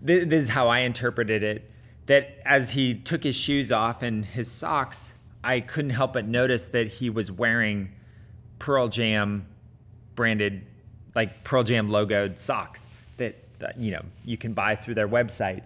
This, 0.00 0.26
is 0.30 0.48
how 0.50 0.68
I 0.68 0.80
interpreted 0.80 1.42
it. 1.42 1.70
That 2.06 2.38
as 2.44 2.70
he 2.72 2.94
took 2.94 3.22
his 3.24 3.34
shoes 3.34 3.72
off 3.72 4.02
and 4.02 4.24
his 4.24 4.50
socks, 4.50 5.14
I 5.42 5.60
couldn't 5.60 5.90
help 5.90 6.12
but 6.12 6.26
notice 6.26 6.66
that 6.66 6.88
he 6.88 7.08
was 7.08 7.32
wearing 7.32 7.92
Pearl 8.58 8.88
Jam 8.88 9.46
branded, 10.14 10.66
like 11.14 11.44
Pearl 11.44 11.62
Jam 11.62 11.88
logoed 11.88 12.38
socks 12.38 12.88
that, 13.16 13.36
that 13.58 13.78
you 13.78 13.92
know 13.92 14.02
you 14.24 14.36
can 14.36 14.52
buy 14.52 14.76
through 14.76 14.94
their 14.94 15.08
website. 15.08 15.62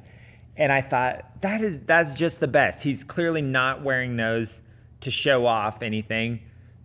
And 0.56 0.72
I 0.72 0.80
thought 0.80 1.40
that 1.42 1.60
is 1.60 1.78
that's 1.80 2.14
just 2.14 2.40
the 2.40 2.48
best. 2.48 2.82
He's 2.82 3.04
clearly 3.04 3.42
not 3.42 3.82
wearing 3.82 4.16
those 4.16 4.62
to 5.00 5.10
show 5.10 5.46
off 5.46 5.82
anything. 5.82 6.40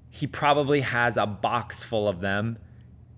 He 0.10 0.28
probably 0.28 0.82
has 0.82 1.18
a 1.18 1.26
box 1.26 1.84
full 1.84 2.08
of 2.08 2.22
them 2.22 2.60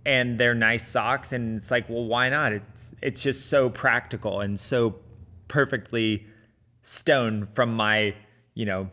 and 0.06 0.38
they're 0.38 0.56
nice 0.56 0.88
socks 0.88 1.34
and 1.34 1.58
it's 1.58 1.72
like 1.72 1.90
well 1.90 2.06
why 2.06 2.30
not 2.30 2.54
it's 2.54 2.96
it's 3.02 3.22
just 3.22 3.48
so 3.50 3.70
practical 3.70 4.40
and 4.40 4.60
so 4.60 4.96
perfectly 5.48 6.26
stone 6.82 7.46
from 7.46 7.74
my 7.74 8.14
you 8.54 8.66
know 8.66 8.90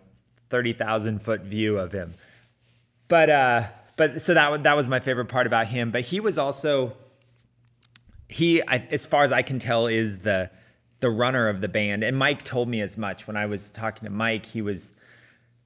30,000 0.48 1.20
foot 1.20 1.42
view 1.42 1.78
of 1.78 1.92
him 1.92 2.14
but 3.08 3.28
uh 3.28 3.68
but 3.96 4.20
so 4.22 4.35
that 4.35 4.62
that 4.62 4.76
was 4.76 4.87
my 4.87 5.00
favorite 5.00 5.26
part 5.26 5.46
about 5.46 5.66
him 5.68 5.90
but 5.90 6.02
he 6.02 6.20
was 6.20 6.38
also 6.38 6.92
he 8.28 8.62
I, 8.62 8.87
as 8.90 9.05
far 9.05 9.24
as 9.24 9.33
I 9.33 9.42
can 9.42 9.59
tell 9.59 9.87
is 9.87 10.20
the 10.20 10.50
the 11.00 11.11
runner 11.11 11.48
of 11.48 11.61
the 11.61 11.68
band 11.68 12.05
and 12.05 12.16
Mike 12.16 12.44
told 12.44 12.68
me 12.68 12.81
as 12.81 12.96
much 12.96 13.26
when 13.26 13.37
I 13.37 13.46
was 13.46 13.70
talking 13.70 14.07
to 14.07 14.11
Mike 14.11 14.46
he 14.46 14.62
was 14.62 14.92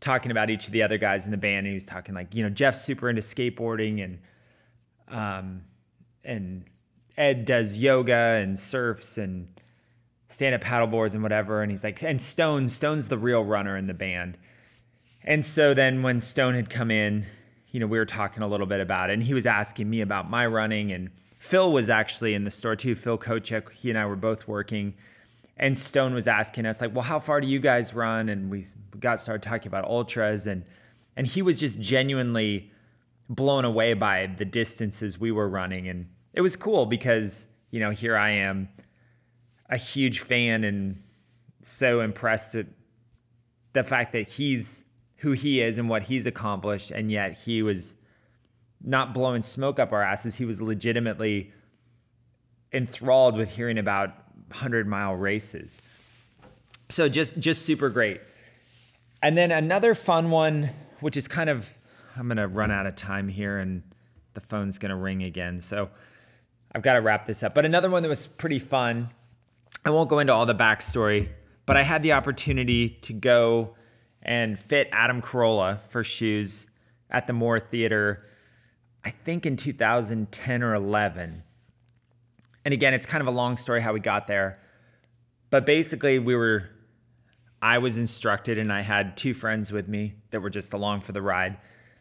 talking 0.00 0.30
about 0.30 0.50
each 0.50 0.66
of 0.66 0.72
the 0.72 0.82
other 0.82 0.98
guys 0.98 1.24
in 1.24 1.30
the 1.30 1.36
band 1.36 1.58
and 1.58 1.68
he 1.68 1.74
was 1.74 1.86
talking 1.86 2.14
like 2.14 2.34
you 2.34 2.42
know 2.42 2.50
Jeff's 2.50 2.82
super 2.82 3.08
into 3.08 3.22
skateboarding 3.22 4.02
and 4.02 4.18
um, 5.08 5.62
and 6.24 6.64
Ed 7.16 7.44
does 7.44 7.78
yoga 7.78 8.40
and 8.40 8.58
surfs 8.58 9.16
and 9.16 9.48
stand 10.28 10.54
up 10.54 10.60
paddleboards 10.62 11.14
and 11.14 11.22
whatever. 11.22 11.62
And 11.62 11.70
he's 11.70 11.84
like, 11.84 12.02
and 12.02 12.20
Stone, 12.20 12.68
Stone's 12.68 13.08
the 13.08 13.18
real 13.18 13.44
runner 13.44 13.76
in 13.76 13.86
the 13.86 13.94
band. 13.94 14.36
And 15.22 15.44
so 15.44 15.74
then 15.74 16.02
when 16.02 16.20
Stone 16.20 16.54
had 16.54 16.70
come 16.70 16.90
in, 16.90 17.26
you 17.70 17.80
know, 17.80 17.86
we 17.86 17.98
were 17.98 18.06
talking 18.06 18.42
a 18.42 18.46
little 18.46 18.66
bit 18.66 18.80
about 18.80 19.10
it, 19.10 19.14
and 19.14 19.22
he 19.22 19.34
was 19.34 19.46
asking 19.46 19.90
me 19.90 20.00
about 20.00 20.30
my 20.30 20.46
running. 20.46 20.92
And 20.92 21.10
Phil 21.36 21.72
was 21.72 21.90
actually 21.90 22.34
in 22.34 22.44
the 22.44 22.50
store 22.50 22.76
too. 22.76 22.94
Phil 22.94 23.18
Kochik, 23.18 23.72
he 23.72 23.90
and 23.90 23.98
I 23.98 24.06
were 24.06 24.16
both 24.16 24.48
working. 24.48 24.94
And 25.58 25.76
Stone 25.76 26.12
was 26.12 26.26
asking 26.26 26.66
us, 26.66 26.80
like, 26.80 26.94
well, 26.94 27.04
how 27.04 27.18
far 27.18 27.40
do 27.40 27.46
you 27.46 27.58
guys 27.58 27.94
run? 27.94 28.28
And 28.28 28.50
we 28.50 28.64
got 29.00 29.20
started 29.20 29.42
talking 29.42 29.68
about 29.68 29.84
ultras. 29.84 30.46
And 30.46 30.64
and 31.16 31.26
he 31.26 31.42
was 31.42 31.58
just 31.58 31.78
genuinely 31.80 32.70
blown 33.28 33.64
away 33.64 33.94
by 33.94 34.26
the 34.26 34.44
distances 34.44 35.18
we 35.18 35.32
were 35.32 35.48
running. 35.48 35.88
And 35.88 36.08
it 36.32 36.42
was 36.42 36.56
cool 36.56 36.86
because, 36.86 37.46
you 37.70 37.80
know, 37.80 37.90
here 37.90 38.16
I 38.16 38.30
am, 38.30 38.68
a 39.68 39.76
huge 39.76 40.20
fan 40.20 40.62
and 40.62 41.02
so 41.62 42.00
impressed 42.00 42.54
at 42.54 42.66
the 43.72 43.82
fact 43.82 44.12
that 44.12 44.28
he's 44.28 44.85
who 45.18 45.32
he 45.32 45.60
is 45.60 45.78
and 45.78 45.88
what 45.88 46.04
he's 46.04 46.26
accomplished. 46.26 46.90
And 46.90 47.10
yet 47.10 47.38
he 47.44 47.62
was 47.62 47.94
not 48.82 49.14
blowing 49.14 49.42
smoke 49.42 49.78
up 49.78 49.92
our 49.92 50.02
asses. 50.02 50.36
He 50.36 50.44
was 50.44 50.60
legitimately 50.60 51.52
enthralled 52.72 53.36
with 53.36 53.56
hearing 53.56 53.78
about 53.78 54.10
100 54.48 54.86
mile 54.86 55.14
races. 55.14 55.80
So 56.88 57.08
just 57.08 57.38
just 57.38 57.64
super 57.64 57.88
great. 57.88 58.20
And 59.22 59.36
then 59.36 59.50
another 59.50 59.94
fun 59.94 60.30
one, 60.30 60.70
which 61.00 61.16
is 61.16 61.26
kind 61.26 61.50
of 61.50 61.76
I'm 62.16 62.28
to 62.36 62.46
run 62.46 62.70
out 62.70 62.86
of 62.86 62.96
time 62.96 63.28
here 63.28 63.58
and 63.58 63.82
the 64.34 64.40
phone's 64.40 64.78
to 64.90 64.96
ring 64.96 65.22
again. 65.22 65.60
So 65.60 65.90
I've 66.72 66.82
got 66.82 66.94
to 66.94 67.00
wrap 67.00 67.26
this 67.26 67.42
up. 67.42 67.54
But 67.54 67.64
another 67.64 67.90
one 67.90 68.02
that 68.02 68.08
was 68.08 68.26
pretty 68.26 68.58
fun. 68.58 69.10
I 69.84 69.90
won't 69.90 70.08
go 70.08 70.18
into 70.18 70.32
all 70.32 70.46
the 70.46 70.54
backstory, 70.54 71.28
but 71.64 71.76
I 71.76 71.82
had 71.82 72.02
the 72.02 72.12
opportunity 72.12 72.88
to 72.88 73.12
go 73.12 73.76
and 74.26 74.58
fit 74.58 74.90
Adam 74.92 75.22
Carolla 75.22 75.80
for 75.80 76.04
shoes 76.04 76.66
at 77.10 77.26
the 77.26 77.32
Moore 77.32 77.58
Theater 77.58 78.22
I 79.06 79.10
think 79.10 79.46
in 79.46 79.56
2010 79.56 80.62
or 80.64 80.74
11. 80.74 81.44
And 82.64 82.74
again, 82.74 82.92
it's 82.92 83.06
kind 83.06 83.20
of 83.20 83.28
a 83.28 83.30
long 83.30 83.56
story 83.56 83.80
how 83.80 83.92
we 83.92 84.00
got 84.00 84.26
there. 84.26 84.58
But 85.48 85.64
basically, 85.64 86.18
we 86.18 86.34
were, 86.34 86.68
I 87.62 87.78
was 87.78 87.98
instructed, 87.98 88.58
and 88.58 88.72
I 88.72 88.80
had 88.80 89.16
two 89.16 89.32
friends 89.32 89.70
with 89.70 89.86
me 89.86 90.16
that 90.32 90.40
were 90.40 90.50
just 90.50 90.72
along 90.72 91.02
for 91.02 91.12
the 91.12 91.22
ride. 91.22 91.56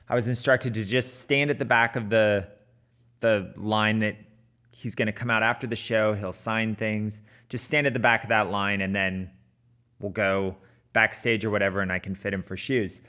I 0.09 0.15
was 0.15 0.27
instructed 0.27 0.73
to 0.73 0.83
just 0.83 1.19
stand 1.19 1.51
at 1.51 1.59
the 1.59 1.65
back 1.65 1.95
of 1.95 2.09
the, 2.09 2.49
the 3.19 3.53
line 3.55 3.99
that 3.99 4.17
he's 4.71 4.95
going 4.95 5.05
to 5.05 5.11
come 5.11 5.29
out 5.29 5.43
after 5.43 5.67
the 5.67 5.75
show. 5.75 6.15
He'll 6.15 6.33
sign 6.33 6.73
things. 6.73 7.21
Just 7.49 7.65
stand 7.65 7.85
at 7.85 7.93
the 7.93 7.99
back 7.99 8.23
of 8.23 8.29
that 8.29 8.49
line, 8.49 8.81
and 8.81 8.95
then 8.95 9.29
we'll 9.99 10.09
go 10.09 10.55
backstage 10.95 11.45
or 11.45 11.51
whatever, 11.51 11.81
and 11.81 11.91
I 11.91 11.99
can 11.99 12.15
fit 12.15 12.33
him 12.33 12.41
for 12.41 12.57
shoes. 12.57 13.01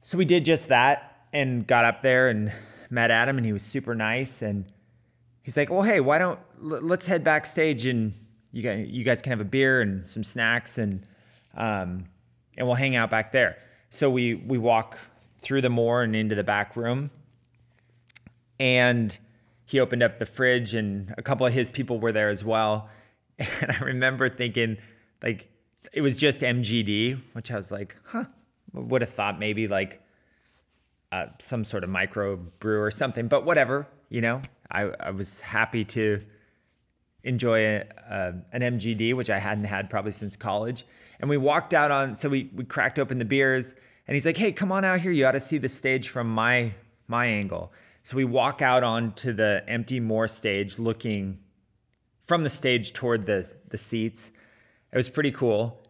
So 0.00 0.16
we 0.16 0.24
did 0.24 0.46
just 0.46 0.68
that 0.68 1.26
and 1.34 1.66
got 1.66 1.84
up 1.84 2.00
there 2.00 2.28
and 2.28 2.50
met 2.88 3.10
Adam, 3.10 3.36
and 3.36 3.44
he 3.44 3.52
was 3.52 3.62
super 3.62 3.94
nice. 3.94 4.40
And 4.40 4.64
he's 5.42 5.56
like, 5.56 5.68
"Well, 5.68 5.82
hey, 5.82 6.00
why 6.00 6.18
don't 6.18 6.40
let's 6.58 7.04
head 7.04 7.22
backstage 7.22 7.84
and 7.84 8.14
you 8.52 8.62
guys 8.62 8.88
you 8.88 9.04
guys 9.04 9.20
can 9.20 9.30
have 9.30 9.40
a 9.40 9.44
beer 9.44 9.82
and 9.82 10.06
some 10.06 10.24
snacks 10.24 10.78
and 10.78 11.06
um, 11.54 12.06
and 12.56 12.66
we'll 12.66 12.76
hang 12.76 12.96
out 12.96 13.10
back 13.10 13.32
there." 13.32 13.58
So 13.90 14.08
we 14.08 14.34
we 14.34 14.56
walk 14.56 14.96
through 15.42 15.60
the 15.60 15.70
Moore 15.70 16.02
and 16.02 16.16
into 16.16 16.34
the 16.34 16.44
back 16.44 16.76
room, 16.76 17.10
and 18.58 19.18
he 19.66 19.80
opened 19.80 20.02
up 20.02 20.18
the 20.18 20.26
fridge, 20.26 20.74
and 20.74 21.14
a 21.18 21.22
couple 21.22 21.46
of 21.46 21.52
his 21.52 21.70
people 21.70 22.00
were 22.00 22.12
there 22.12 22.30
as 22.30 22.44
well. 22.44 22.88
And 23.38 23.70
I 23.70 23.78
remember 23.84 24.28
thinking, 24.28 24.78
like, 25.22 25.48
it 25.92 26.00
was 26.00 26.16
just 26.16 26.40
MGD, 26.40 27.20
which 27.32 27.50
I 27.50 27.56
was 27.56 27.70
like, 27.70 27.96
huh, 28.04 28.24
would 28.72 29.02
have 29.02 29.10
thought 29.10 29.38
maybe 29.38 29.68
like 29.68 30.02
uh, 31.12 31.26
some 31.38 31.64
sort 31.64 31.84
of 31.84 31.90
micro 31.90 32.36
brew 32.36 32.80
or 32.80 32.90
something, 32.90 33.28
but 33.28 33.44
whatever, 33.44 33.86
you 34.08 34.20
know, 34.20 34.42
I, 34.70 34.90
I 35.00 35.10
was 35.10 35.40
happy 35.40 35.84
to 35.86 36.20
enjoy 37.24 37.64
a, 37.64 37.84
uh, 38.08 38.32
an 38.52 38.62
MGD, 38.62 39.14
which 39.14 39.30
I 39.30 39.38
hadn't 39.38 39.64
had 39.64 39.90
probably 39.90 40.12
since 40.12 40.36
college. 40.36 40.84
And 41.20 41.28
we 41.28 41.36
walked 41.36 41.74
out 41.74 41.90
on, 41.90 42.14
so 42.14 42.28
we, 42.28 42.50
we 42.54 42.64
cracked 42.64 42.98
open 42.98 43.18
the 43.18 43.24
beers 43.24 43.74
and 44.06 44.14
he's 44.14 44.26
like, 44.26 44.36
Hey, 44.36 44.52
come 44.52 44.72
on 44.72 44.84
out 44.84 45.00
here. 45.00 45.10
You 45.10 45.26
ought 45.26 45.32
to 45.32 45.40
see 45.40 45.58
the 45.58 45.68
stage 45.68 46.08
from 46.08 46.32
my, 46.32 46.74
my 47.06 47.26
angle. 47.26 47.72
So 48.02 48.16
we 48.16 48.24
walk 48.24 48.62
out 48.62 48.82
onto 48.82 49.32
the 49.32 49.64
empty 49.66 50.00
Moore 50.00 50.28
stage 50.28 50.78
looking 50.78 51.38
from 52.22 52.42
the 52.42 52.50
stage 52.50 52.92
toward 52.92 53.26
the, 53.26 53.52
the 53.68 53.78
seats. 53.78 54.32
It 54.92 54.96
was 54.96 55.08
pretty 55.08 55.30
cool. 55.30 55.82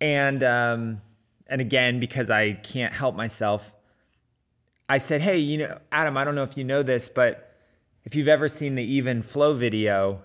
And, 0.00 0.42
um, 0.42 1.00
and 1.46 1.60
again, 1.60 2.00
because 2.00 2.30
I 2.30 2.52
can't 2.52 2.92
help 2.92 3.14
myself, 3.14 3.72
I 4.88 4.98
said, 4.98 5.20
Hey, 5.20 5.38
you 5.38 5.58
know, 5.58 5.78
Adam, 5.90 6.16
I 6.16 6.24
don't 6.24 6.34
know 6.34 6.42
if 6.42 6.56
you 6.56 6.64
know 6.64 6.82
this, 6.82 7.08
but 7.08 7.56
if 8.04 8.14
you've 8.14 8.28
ever 8.28 8.48
seen 8.48 8.74
the 8.74 8.82
Even 8.82 9.22
Flow 9.22 9.54
video, 9.54 10.22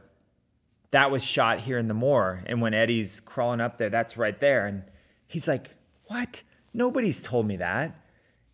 that 0.91 1.12
was 1.12 1.23
shot 1.23 1.60
here 1.60 1.77
in 1.77 1.88
the 1.88 1.93
Moore. 1.93 2.43
And 2.47 2.62
when 2.62 2.73
Eddie's 2.73 3.19
crawling 3.19 3.62
up 3.62 3.77
there, 3.77 3.89
that's 3.89 4.17
right 4.17 4.39
there. 4.39 4.65
And 4.65 4.84
he's 5.27 5.47
like, 5.47 5.75
What? 6.06 6.43
Nobody's 6.73 7.21
told 7.21 7.47
me 7.47 7.58
that. 7.58 7.95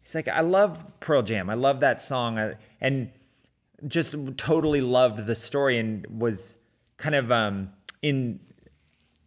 He's 0.02 0.15
like, 0.15 0.28
I 0.28 0.41
love 0.41 0.86
Pearl 0.99 1.21
Jam. 1.21 1.49
I 1.49 1.54
love 1.54 1.80
that 1.80 2.02
song. 2.02 2.56
And 2.82 3.12
just 3.88 4.15
totally 4.38 4.82
loved 4.82 5.26
the 5.26 5.36
story 5.36 5.78
and 5.78 6.06
was 6.08 6.58
kind 6.97 7.15
of 7.15 7.32
um, 7.32 7.69
in, 8.02 8.39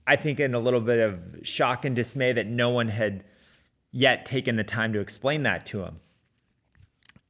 I 0.07 0.17
think, 0.17 0.41
in 0.41 0.55
a 0.55 0.59
little 0.59 0.81
bit 0.81 1.01
of 1.01 1.41
shock 1.43 1.85
and 1.85 1.97
dismay 1.97 2.33
that 2.33 2.47
no 2.47 2.71
one 2.71 2.89
had 2.89 3.25
yet 3.91 4.27
taken 4.27 4.57
the 4.57 4.65
time 4.65 4.93
to 4.93 5.01
explain 5.01 5.43
that 5.45 5.67
to 5.67 5.83
him. 5.83 6.01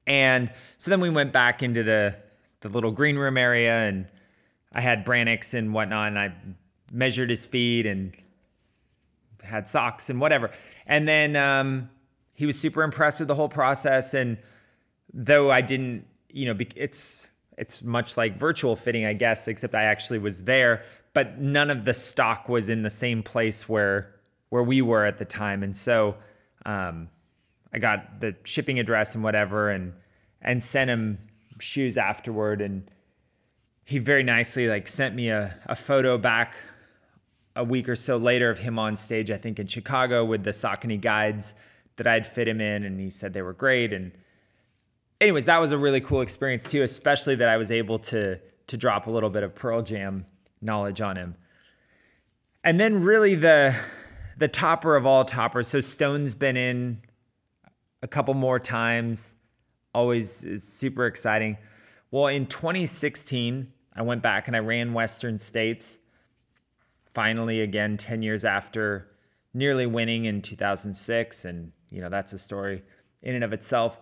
And 0.07 0.53
so 0.79 0.91
then 0.91 1.01
we 1.01 1.11
went 1.11 1.33
back 1.33 1.63
into 1.63 1.83
the 1.83 2.19
the 2.61 2.69
little 2.69 2.91
green 2.91 3.17
room 3.17 3.37
area, 3.37 3.73
and 3.73 4.07
I 4.73 4.81
had 4.81 5.05
Brannocks 5.05 5.55
and 5.55 5.73
whatnot, 5.73 6.09
and 6.09 6.19
I 6.19 6.33
measured 6.93 7.31
his 7.31 7.47
feet 7.47 7.87
and 7.87 8.17
had 9.43 9.69
socks 9.69 10.11
and 10.11 10.21
whatever. 10.21 10.51
And 10.87 11.07
then 11.07 11.37
um, 11.37 11.91
he 12.35 12.47
was 12.47 12.59
super 12.59 12.83
impressed 12.83 13.21
with 13.21 13.29
the 13.29 13.35
whole 13.35 13.49
process. 13.49 14.15
And 14.15 14.39
though 15.13 15.51
I 15.51 15.61
didn't, 15.61 16.07
you 16.31 16.47
know, 16.47 16.59
it's 16.75 17.29
it's 17.57 17.83
much 17.83 18.17
like 18.17 18.37
virtual 18.37 18.77
fitting, 18.77 19.07
I 19.07 19.15
guess, 19.15 19.49
except 19.49 19.75
I 19.75 19.85
actually 19.85 20.19
was 20.19 20.45
there, 20.45 20.85
but 21.17 21.39
none 21.39 21.71
of 21.71 21.87
the 21.87 21.95
stock 21.95 22.47
was 22.47 22.69
in 22.69 22.83
the 22.83 22.91
same 22.91 23.23
place 23.23 23.67
where 23.67 24.15
where 24.51 24.63
we 24.63 24.83
were 24.83 25.07
at 25.07 25.17
the 25.17 25.25
time, 25.25 25.63
and 25.63 25.75
so 25.75 26.15
um, 26.67 27.09
I 27.73 27.79
got 27.79 28.21
the 28.21 28.37
shipping 28.45 28.79
address 28.79 29.15
and 29.15 29.25
whatever, 29.25 29.71
and 29.71 29.95
and 30.43 30.63
sent 30.63 30.91
him 30.91 31.17
shoes 31.59 31.97
afterward, 31.97 32.61
and 32.61 32.91
he 33.83 33.99
very 33.99 34.25
nicely 34.25 34.69
like 34.69 34.87
sent 34.87 35.15
me 35.15 35.31
a, 35.31 35.59
a 35.65 35.75
photo 35.75 36.19
back 36.19 36.55
a 37.57 37.65
week 37.65 37.89
or 37.89 37.97
so 37.97 38.19
later 38.19 38.51
of 38.51 38.59
him 38.59 38.79
on 38.79 38.95
stage, 38.95 39.31
I 39.31 39.39
think 39.39 39.59
in 39.59 39.69
Chicago 39.69 40.23
with 40.23 40.45
the 40.45 40.51
Saucony 40.51 41.01
guides 41.01 41.55
that 41.97 42.07
I'd 42.07 42.27
fit 42.27 42.47
him 42.47 42.61
in, 42.61 42.85
and 42.85 43.01
he 43.01 43.09
said 43.09 43.33
they 43.33 43.41
were 43.41 43.55
great. 43.55 43.95
And 43.95 44.13
anyways, 45.19 45.47
that 45.47 45.63
was 45.63 45.73
a 45.73 45.79
really 45.79 46.03
cool 46.03 46.21
experience 46.21 46.71
too, 46.71 46.83
especially 46.83 47.37
that 47.37 47.49
I 47.49 47.57
was 47.57 47.71
able 47.71 47.99
to 48.01 48.39
to 48.67 48.77
drop 48.77 49.07
a 49.07 49.11
little 49.11 49.31
bit 49.31 49.45
of 49.45 49.55
Pearl 49.55 49.81
Jam 49.81 50.27
knowledge 50.61 51.01
on 51.01 51.17
him. 51.17 51.37
And 52.65 52.81
then 52.81 53.03
really 53.05 53.35
the 53.35 53.75
the 54.37 54.49
topper 54.49 54.97
of 54.97 55.07
all 55.07 55.25
toppers. 55.25 55.69
So 55.69 55.81
Stone's 55.81 56.35
been 56.35 56.57
in 56.57 57.01
a 58.03 58.09
couple 58.09 58.35
more 58.35 58.59
times. 58.59 59.35
Always 59.95 60.45
is 60.45 60.63
super 60.63 61.07
exciting. 61.07 61.57
Well, 62.11 62.27
in 62.27 62.47
2016, 62.47 63.73
I 63.95 64.03
went 64.03 64.23
back 64.23 64.47
and 64.47 64.57
I 64.57 64.61
ran 64.61 64.93
Western 64.93 65.39
States. 65.39 65.99
Finally, 67.13 67.63
again, 67.63 67.97
10 67.97 68.23
years 68.23 68.45
after 68.45 69.09
nearly 69.55 69.87
winning 69.87 70.27
in 70.27 70.43
2006. 70.43 71.45
And, 71.47 71.73
you 71.91 72.03
know, 72.03 72.11
that's 72.11 72.35
a 72.35 72.39
story 72.39 72.83
in 73.23 73.35
and 73.35 73.43
of 73.43 73.55
itself. 73.55 73.99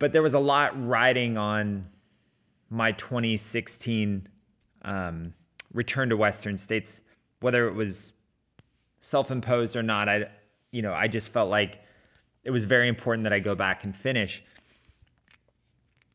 But 0.00 0.12
there 0.12 0.22
was 0.22 0.34
a 0.34 0.40
lot 0.40 0.72
riding 0.86 1.38
on 1.38 1.86
my 2.68 2.92
2016 2.92 4.28
um, 4.82 5.34
return 5.72 6.08
to 6.10 6.16
Western 6.16 6.58
States, 6.58 7.00
whether 7.40 7.66
it 7.68 7.74
was 7.74 8.12
self-imposed 9.00 9.76
or 9.76 9.82
not. 9.82 10.08
I, 10.08 10.28
you 10.70 10.82
know, 10.82 10.92
I 10.92 11.08
just 11.08 11.32
felt 11.32 11.50
like 11.50 11.80
it 12.44 12.50
was 12.50 12.64
very 12.64 12.88
important 12.88 13.24
that 13.24 13.32
I 13.32 13.40
go 13.40 13.54
back 13.54 13.84
and 13.84 13.94
finish. 13.94 14.42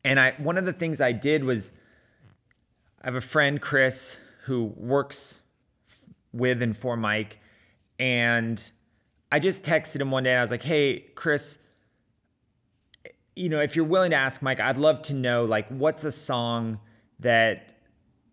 And 0.04 0.18
I, 0.18 0.32
one 0.38 0.56
of 0.56 0.64
the 0.64 0.72
things 0.72 1.00
I 1.00 1.12
did 1.12 1.44
was, 1.44 1.72
I 3.02 3.06
have 3.06 3.14
a 3.14 3.20
friend 3.20 3.60
Chris 3.60 4.16
who 4.44 4.72
works 4.76 5.40
with 6.32 6.62
and 6.62 6.76
for 6.76 6.96
Mike, 6.96 7.38
and 7.98 8.70
I 9.30 9.38
just 9.38 9.62
texted 9.62 10.00
him 10.00 10.10
one 10.10 10.22
day 10.22 10.30
and 10.30 10.38
I 10.38 10.42
was 10.42 10.50
like, 10.50 10.62
"Hey, 10.62 11.00
Chris." 11.14 11.58
You 13.36 13.48
know, 13.48 13.60
if 13.60 13.76
you're 13.76 13.84
willing 13.84 14.10
to 14.10 14.16
ask 14.16 14.42
Mike, 14.42 14.58
I'd 14.58 14.78
love 14.78 15.02
to 15.02 15.14
know 15.14 15.44
like 15.44 15.68
what's 15.68 16.04
a 16.04 16.10
song 16.10 16.80
that 17.20 17.77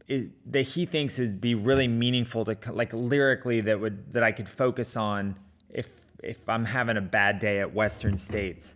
is, 0.07 0.29
that 0.45 0.61
he 0.61 0.85
thinks 0.85 1.17
would 1.17 1.41
be 1.41 1.55
really 1.55 1.87
meaningful 1.87 2.45
to 2.45 2.57
like 2.71 2.93
lyrically 2.93 3.61
that 3.61 3.79
would 3.79 4.13
that 4.13 4.23
I 4.23 4.31
could 4.31 4.47
focus 4.47 4.95
on 4.95 5.35
if 5.69 5.89
if 6.23 6.47
I'm 6.49 6.65
having 6.65 6.97
a 6.97 7.01
bad 7.01 7.39
day 7.39 7.59
at 7.59 7.73
Western 7.73 8.17
States, 8.17 8.75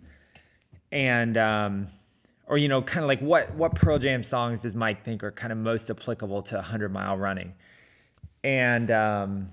and 0.91 1.37
um, 1.37 1.87
or 2.47 2.57
you 2.57 2.67
know, 2.67 2.81
kind 2.81 3.03
of 3.03 3.07
like 3.07 3.21
what 3.21 3.53
what 3.53 3.75
Pearl 3.75 3.99
Jam 3.99 4.23
songs 4.23 4.61
does 4.61 4.75
Mike 4.75 5.03
think 5.03 5.23
are 5.23 5.31
kind 5.31 5.51
of 5.51 5.57
most 5.57 5.89
applicable 5.89 6.41
to 6.43 6.55
100 6.55 6.91
mile 6.91 7.17
running, 7.17 7.53
and 8.43 8.89
um, 8.89 9.49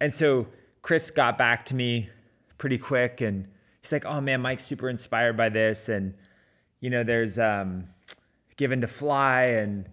and 0.00 0.12
so 0.12 0.48
Chris 0.82 1.10
got 1.10 1.38
back 1.38 1.64
to 1.66 1.74
me 1.74 2.10
pretty 2.58 2.78
quick, 2.78 3.20
and 3.20 3.48
he's 3.80 3.90
like, 3.90 4.04
"Oh 4.04 4.20
man, 4.20 4.42
Mike's 4.42 4.64
super 4.64 4.88
inspired 4.88 5.36
by 5.36 5.48
this," 5.48 5.88
and 5.88 6.14
you 6.80 6.90
know, 6.90 7.02
there's 7.02 7.38
um, 7.38 7.88
Given 8.56 8.82
to 8.82 8.86
Fly 8.86 9.44
and 9.44 9.88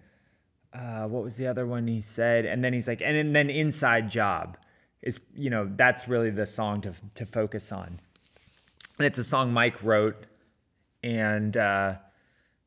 uh, 0.74 1.06
what 1.06 1.22
was 1.22 1.36
the 1.36 1.46
other 1.46 1.66
one 1.66 1.86
he 1.86 2.00
said? 2.00 2.46
And 2.46 2.64
then 2.64 2.72
he's 2.72 2.88
like, 2.88 3.02
and 3.02 3.34
then 3.34 3.50
Inside 3.50 4.10
Job 4.10 4.56
is, 5.02 5.20
you 5.34 5.50
know, 5.50 5.70
that's 5.76 6.08
really 6.08 6.30
the 6.30 6.46
song 6.46 6.80
to, 6.82 6.94
to 7.14 7.26
focus 7.26 7.72
on. 7.72 8.00
And 8.98 9.06
it's 9.06 9.18
a 9.18 9.24
song 9.24 9.52
Mike 9.52 9.82
wrote, 9.82 10.26
and 11.02 11.56
uh, 11.56 11.94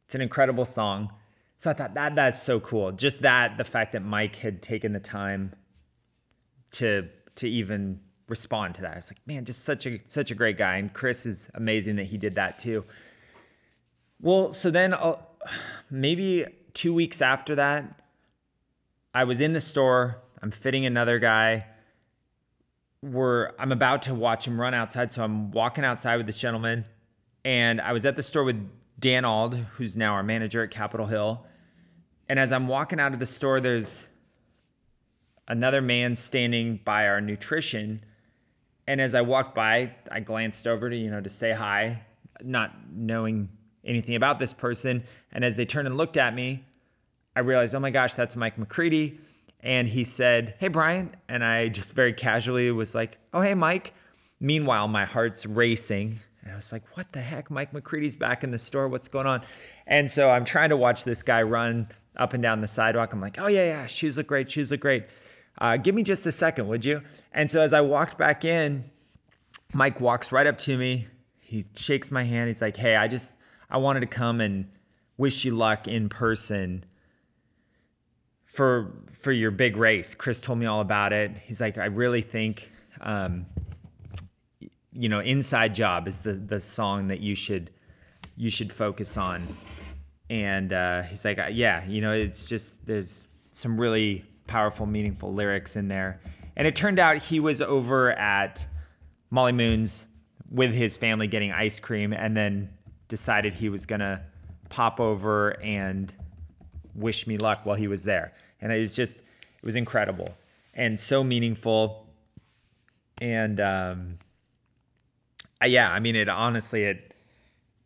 it's 0.06 0.16
an 0.16 0.22
incredible 0.22 0.66
song. 0.66 1.12
So 1.58 1.70
I 1.70 1.74
thought 1.74 1.94
that 1.94 2.16
that's 2.16 2.42
so 2.42 2.60
cool. 2.60 2.92
Just 2.92 3.22
that, 3.22 3.58
the 3.58 3.64
fact 3.64 3.94
that 3.94 4.04
Mike 4.04 4.36
had 4.36 4.62
taken 4.62 4.94
the 4.94 5.00
time 5.00 5.54
to 6.72 7.10
to 7.36 7.50
even 7.50 8.00
respond 8.28 8.76
to 8.76 8.82
that. 8.82 8.98
It's 8.98 9.10
like, 9.10 9.26
man, 9.26 9.46
just 9.46 9.64
such 9.64 9.86
a 9.86 10.00
such 10.08 10.32
a 10.32 10.36
great 10.36 10.58
guy. 10.58 10.78
And 10.78 10.94
Chris 10.94 11.26
is 11.26 11.50
amazing 11.54 11.96
that 11.96 12.06
he 12.06 12.18
did 12.18 12.36
that 12.36 12.60
too. 12.60 12.84
Well, 14.20 14.52
so 14.54 14.70
then 14.72 14.94
uh, 14.94 15.16
maybe 15.90 16.46
two 16.76 16.94
weeks 16.94 17.22
after 17.22 17.56
that, 17.56 18.02
I 19.14 19.24
was 19.24 19.42
in 19.42 19.54
the 19.54 19.62
store. 19.62 20.22
I'm 20.44 20.52
fitting 20.52 20.86
another 20.86 21.18
guy. 21.18 21.66
We're 23.02 23.52
I'm 23.58 23.72
about 23.72 24.04
to 24.04 24.14
watch 24.14 24.46
him 24.46 24.62
run 24.62 24.76
outside, 24.76 25.12
so 25.12 25.24
I'm 25.24 25.52
walking 25.52 25.84
outside 25.84 26.18
with 26.18 26.28
this 26.28 26.38
gentleman, 26.38 26.86
and 27.44 27.82
I 27.82 27.94
was 27.94 28.06
at 28.06 28.16
the 28.16 28.24
store 28.24 28.44
with 28.44 28.70
Dan 29.00 29.26
Ald, 29.26 29.56
who's 29.56 29.96
now 29.96 30.14
our 30.14 30.24
manager 30.24 30.64
at 30.64 30.72
Capitol 30.72 31.08
Hill. 31.08 31.46
And 32.28 32.40
as 32.40 32.52
I'm 32.52 32.68
walking 32.68 33.00
out 33.00 33.14
of 33.14 33.20
the 33.20 33.26
store, 33.26 33.60
there's 33.60 34.08
another 35.48 35.82
man 35.82 36.16
standing 36.16 36.80
by 36.84 37.08
our 37.08 37.22
nutrition. 37.22 38.04
And 38.88 39.00
as 39.00 39.14
I 39.14 39.22
walked 39.22 39.54
by, 39.56 39.94
I 40.12 40.20
glanced 40.20 40.66
over 40.66 40.90
to, 40.90 40.96
you 40.96 41.12
know, 41.12 41.22
to 41.22 41.30
say 41.30 41.52
hi, 41.52 42.02
not 42.42 42.74
knowing 42.92 43.50
anything 43.86 44.16
about 44.16 44.40
this 44.40 44.54
person. 44.54 45.04
And 45.32 45.44
as 45.44 45.56
they 45.56 45.66
turned 45.66 45.88
and 45.88 45.98
looked 45.98 46.18
at 46.18 46.34
me, 46.34 46.66
I 47.36 47.42
realized, 47.42 47.76
oh 47.76 47.80
my 47.80 47.92
gosh, 47.92 48.14
that's 48.14 48.36
Mike 48.36 48.58
McCready. 48.58 49.20
And 49.66 49.88
he 49.88 50.04
said, 50.04 50.56
Hey, 50.60 50.68
Brian. 50.68 51.16
And 51.28 51.44
I 51.44 51.70
just 51.70 51.94
very 51.94 52.14
casually 52.14 52.72
was 52.72 52.94
like, 52.94 53.18
Oh, 53.34 53.42
hey, 53.42 53.56
Mike. 53.56 53.94
Meanwhile, 54.40 54.88
my 54.88 55.06
heart's 55.06 55.46
racing. 55.46 56.20
And 56.44 56.52
I 56.52 56.56
was 56.56 56.72
like, 56.72 56.84
What 56.96 57.12
the 57.12 57.22
heck? 57.22 57.50
Mike 57.50 57.74
McCready's 57.74 58.16
back 58.16 58.44
in 58.44 58.52
the 58.52 58.60
store. 58.60 58.88
What's 58.88 59.08
going 59.08 59.26
on? 59.26 59.42
And 59.88 60.10
so 60.12 60.30
I'm 60.30 60.46
trying 60.46 60.70
to 60.70 60.78
watch 60.78 61.04
this 61.04 61.24
guy 61.24 61.42
run 61.42 61.90
up 62.16 62.34
and 62.34 62.44
down 62.44 62.62
the 62.62 62.68
sidewalk. 62.68 63.12
I'm 63.12 63.22
like, 63.22 63.38
Oh, 63.40 63.48
yeah, 63.48 63.66
yeah. 63.66 63.88
Shoes 63.88 64.18
look 64.18 64.28
great. 64.28 64.52
Shoes 64.52 64.70
look 64.70 64.82
great. 64.82 65.06
Uh, 65.58 65.78
give 65.78 65.96
me 65.96 66.04
just 66.04 66.26
a 66.28 66.32
second, 66.32 66.68
would 66.68 66.86
you? 66.86 67.02
And 67.34 67.50
so 67.50 67.62
as 67.62 67.74
I 67.74 67.82
walked 67.82 68.20
back 68.20 68.46
in, 68.46 68.86
Mike 69.74 70.00
walks 70.00 70.32
right 70.32 70.46
up 70.46 70.60
to 70.60 70.78
me. 70.78 71.08
He 71.40 71.66
shakes 71.76 72.12
my 72.12 72.24
hand. 72.24 72.50
He's 72.50 72.62
like, 72.62 72.78
Hey, 72.78 72.96
I 72.96 73.08
just, 73.08 73.36
I 73.70 73.78
wanted 73.78 74.02
to 74.02 74.08
come 74.08 74.42
and 74.42 74.70
wish 75.18 75.46
you 75.46 75.56
luck 75.56 75.88
in 75.88 76.10
person 76.10 76.86
for 78.46 78.94
for 79.14 79.32
your 79.32 79.52
big 79.52 79.78
race. 79.78 80.16
Chris 80.16 80.40
told 80.40 80.60
me 80.60 80.66
all 80.66 80.82
about 80.82 81.14
it. 81.14 81.32
He's 81.44 81.60
like, 81.60 81.78
I 81.78 81.86
really 81.86 82.22
think, 82.22 82.72
um, 83.02 83.46
you 84.94 85.10
know, 85.10 85.20
"Inside 85.20 85.76
Job" 85.76 86.08
is 86.08 86.22
the 86.22 86.34
the 86.34 86.60
song 86.60 87.08
that 87.10 87.20
you 87.20 87.36
should 87.36 87.72
you 88.38 88.50
should 88.50 88.72
focus 88.72 89.18
on. 89.18 89.58
And 90.30 90.74
uh, 90.74 91.04
he's 91.04 91.24
like, 91.24 91.40
yeah, 91.52 91.86
you 91.86 92.02
know, 92.02 92.12
it's 92.12 92.48
just 92.48 92.86
there's 92.86 93.28
some 93.52 93.80
really 93.80 94.26
powerful, 94.48 94.86
meaningful 94.86 95.34
lyrics 95.34 95.76
in 95.76 95.88
there. 95.88 96.20
And 96.56 96.68
it 96.68 96.76
turned 96.76 97.00
out 97.00 97.18
he 97.18 97.40
was 97.40 97.62
over 97.62 98.12
at 98.12 98.66
Molly 99.30 99.52
Moon's 99.52 100.08
with 100.50 100.74
his 100.74 100.98
family 100.98 101.28
getting 101.28 101.52
ice 101.52 101.80
cream, 101.80 102.14
and 102.14 102.36
then 102.36 102.70
decided 103.08 103.54
he 103.54 103.70
was 103.70 103.86
gonna 103.86 104.24
pop 104.70 105.00
over 105.00 105.60
and 105.64 106.14
wish 106.94 107.28
me 107.28 107.38
luck 107.38 107.66
while 107.66 107.76
he 107.76 107.88
was 107.88 108.04
there. 108.04 108.34
And 108.62 108.72
it 108.72 108.80
was 108.80 108.96
just 108.96 109.20
it 109.20 109.64
was 109.64 109.76
incredible 109.76 110.36
and 110.74 111.00
so 111.00 111.24
meaningful. 111.24 112.08
And 113.20 113.60
um 113.60 114.18
yeah 115.66 115.92
i 115.92 116.00
mean 116.00 116.16
it 116.16 116.30
honestly 116.30 116.84
it 116.84 117.16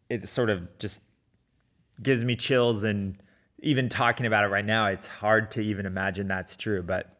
it 0.10 0.28
sort 0.28 0.50
of 0.50 0.78
just 0.80 1.02
gives 2.02 2.26
me 2.26 2.36
chills. 2.36 2.84
And 2.84 3.22
even 3.62 3.90
talking 3.90 4.26
about 4.26 4.44
it 4.44 4.48
right 4.48 4.66
now 4.66 4.88
it's 4.88 5.08
hard 5.08 5.52
to 5.52 5.62
even 5.62 5.86
imagine 5.86 6.28
that's 6.28 6.56
true 6.56 6.82
but 6.82 7.18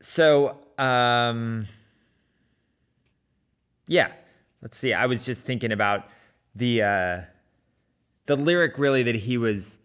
so 0.00 0.58
um 0.78 1.66
yeah 3.86 4.08
let's 4.62 4.76
see 4.76 4.92
i 4.92 5.06
was 5.06 5.24
just 5.24 5.42
thinking 5.42 5.72
about 5.72 6.06
the 6.54 6.82
uh 6.82 7.20
the 8.26 8.36
lyric 8.36 8.78
really 8.78 9.02
that 9.02 9.14
he 9.16 9.38
was 9.38 9.78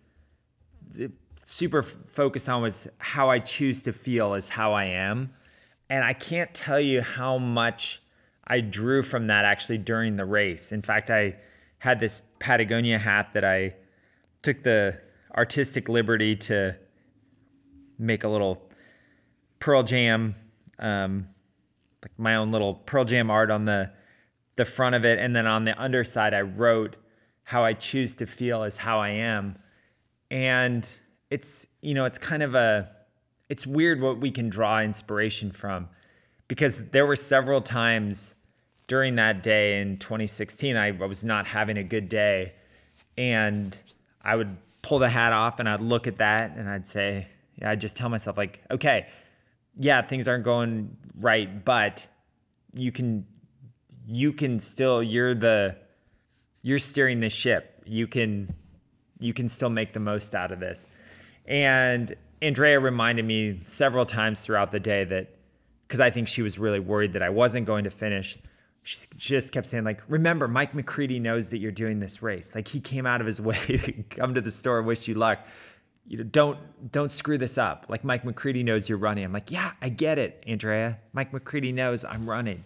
super 1.46 1.80
f- 1.80 1.98
focused 2.08 2.50
on 2.50 2.62
was 2.62 2.88
how 2.98 3.30
I 3.30 3.40
choose 3.40 3.84
to 3.84 3.94
feel 3.94 4.34
is 4.34 4.50
how 4.50 4.74
I 4.74 4.86
am. 4.86 5.34
And 5.90 6.04
I 6.04 6.14
can't 6.14 6.54
tell 6.54 6.80
you 6.80 7.02
how 7.02 7.38
much 7.38 8.02
I 8.46 8.60
drew 8.60 9.04
from 9.04 9.28
that 9.28 9.46
actually 9.46 9.78
during 9.78 10.18
the 10.18 10.26
race. 10.26 10.72
In 10.72 10.82
fact, 10.82 11.10
I 11.10 11.38
had 11.80 12.00
this 12.00 12.22
Patagonia 12.40 12.98
hat 12.98 13.34
that 13.34 13.46
I 13.46 13.76
took 14.42 14.64
the 14.64 15.00
artistic 15.36 15.88
liberty 15.88 16.36
to 16.36 16.78
make 17.98 18.24
a 18.24 18.28
little 18.28 18.62
Pearl 19.60 19.84
Jam, 19.84 20.36
um, 20.80 21.28
like 22.02 22.12
my 22.18 22.36
own 22.36 22.52
little 22.52 22.74
Pearl 22.74 23.06
Jam 23.06 23.30
art 23.30 23.52
on 23.52 23.66
the 23.66 23.92
the 24.56 24.66
front 24.66 24.96
of 24.96 25.06
it, 25.06 25.20
and 25.20 25.36
then 25.36 25.48
on 25.48 25.66
the 25.66 25.80
underside, 25.82 26.34
I 26.34 26.42
wrote 26.42 26.98
how 27.44 27.64
I 27.64 27.74
choose 27.74 28.16
to 28.16 28.26
feel 28.26 28.64
is 28.64 28.78
how 28.78 29.00
I 29.00 29.10
am, 29.10 29.58
and 30.32 30.88
it's 31.30 31.68
you 31.82 31.94
know 31.94 32.06
it's 32.06 32.18
kind 32.18 32.44
of 32.44 32.56
a 32.56 32.90
it's 33.50 33.66
weird 33.66 34.02
what 34.02 34.20
we 34.20 34.32
can 34.32 34.50
draw 34.50 34.80
inspiration 34.82 35.52
from 35.52 35.90
because 36.48 36.86
there 36.90 37.06
were 37.06 37.16
several 37.16 37.62
times 37.62 38.36
during 38.88 39.16
that 39.16 39.44
day 39.44 39.82
in 39.82 39.98
2016 39.98 40.76
I, 40.78 40.92
was 40.92 41.24
not 41.24 41.48
having 41.48 41.78
a 41.78 41.84
good 41.84 42.10
day 42.10 42.54
and 43.18 43.76
I 44.22 44.36
would 44.36 44.58
pull 44.82 45.00
the 45.00 45.10
hat 45.10 45.34
off 45.34 45.60
and 45.60 45.68
I'd 45.68 45.80
look 45.80 46.08
at 46.08 46.18
that 46.18 46.56
and 46.56 46.70
I'd 46.70 46.88
say 46.88 47.28
yeah 47.56 47.72
I'd 47.72 47.82
just 47.82 47.96
tell 47.96 48.10
myself 48.10 48.38
like 48.38 48.62
okay 48.70 49.08
yeah 49.78 50.02
things 50.02 50.28
aren't 50.28 50.44
going 50.44 50.96
right 51.20 51.66
but 51.66 52.08
you 52.74 52.92
can 52.92 53.26
you 54.08 54.34
can 54.34 54.60
still 54.60 55.02
you're 55.02 55.36
the 55.36 55.76
you're 56.62 56.80
steering 56.80 57.20
the 57.20 57.30
ship 57.30 57.84
you 57.86 58.08
can 58.08 58.54
you 59.20 59.34
can 59.34 59.48
still 59.48 59.70
make 59.70 59.94
the 59.94 60.00
most 60.00 60.36
out 60.36 60.52
of 60.52 60.60
this 60.60 60.88
and 61.46 62.16
Andrea 62.42 62.80
reminded 62.80 63.26
me 63.26 63.60
several 63.66 64.06
times 64.06 64.40
throughout 64.40 64.72
the 64.72 64.80
day 64.80 65.04
that, 65.04 65.36
because 65.88 66.00
I 66.00 66.10
think 66.10 66.28
she 66.28 66.42
was 66.42 66.60
really 66.60 66.80
worried 66.80 67.14
that 67.14 67.22
I 67.22 67.30
wasn't 67.30 67.66
going 67.66 67.86
to 67.86 67.90
finish. 67.90 68.38
She 68.84 68.98
just 69.18 69.52
kept 69.52 69.68
saying, 69.68 69.84
like, 69.84 70.04
remember, 70.08 70.48
Mike 70.48 70.74
McCready 70.76 71.20
knows 71.20 71.50
that 71.50 71.60
you're 71.60 71.72
doing 71.72 72.00
this 72.00 72.22
race. 72.22 72.54
Like, 72.54 72.68
he 72.68 72.80
came 72.80 73.06
out 73.06 73.22
of 73.22 73.28
his 73.28 73.40
way 73.50 73.56
to 73.56 74.04
come 74.10 74.34
to 74.36 74.42
the 74.42 74.52
store, 74.52 74.82
wish 74.82 75.08
you 75.08 75.16
luck. 75.16 75.46
You 76.08 76.20
know, 76.20 76.24
don't 76.24 76.92
don't 76.92 77.10
screw 77.10 77.40
this 77.40 77.58
up. 77.58 77.88
Like 77.90 78.04
Mike 78.04 78.24
McCready 78.24 78.62
knows 78.62 78.88
you're 78.88 79.00
running. 79.00 79.26
I'm 79.26 79.34
like, 79.34 79.50
yeah, 79.50 79.72
I 79.82 79.90
get 79.90 80.20
it, 80.20 80.44
Andrea. 80.46 81.00
Mike 81.14 81.34
McCready 81.34 81.72
knows 81.72 82.06
I'm 82.06 82.30
running. 82.30 82.64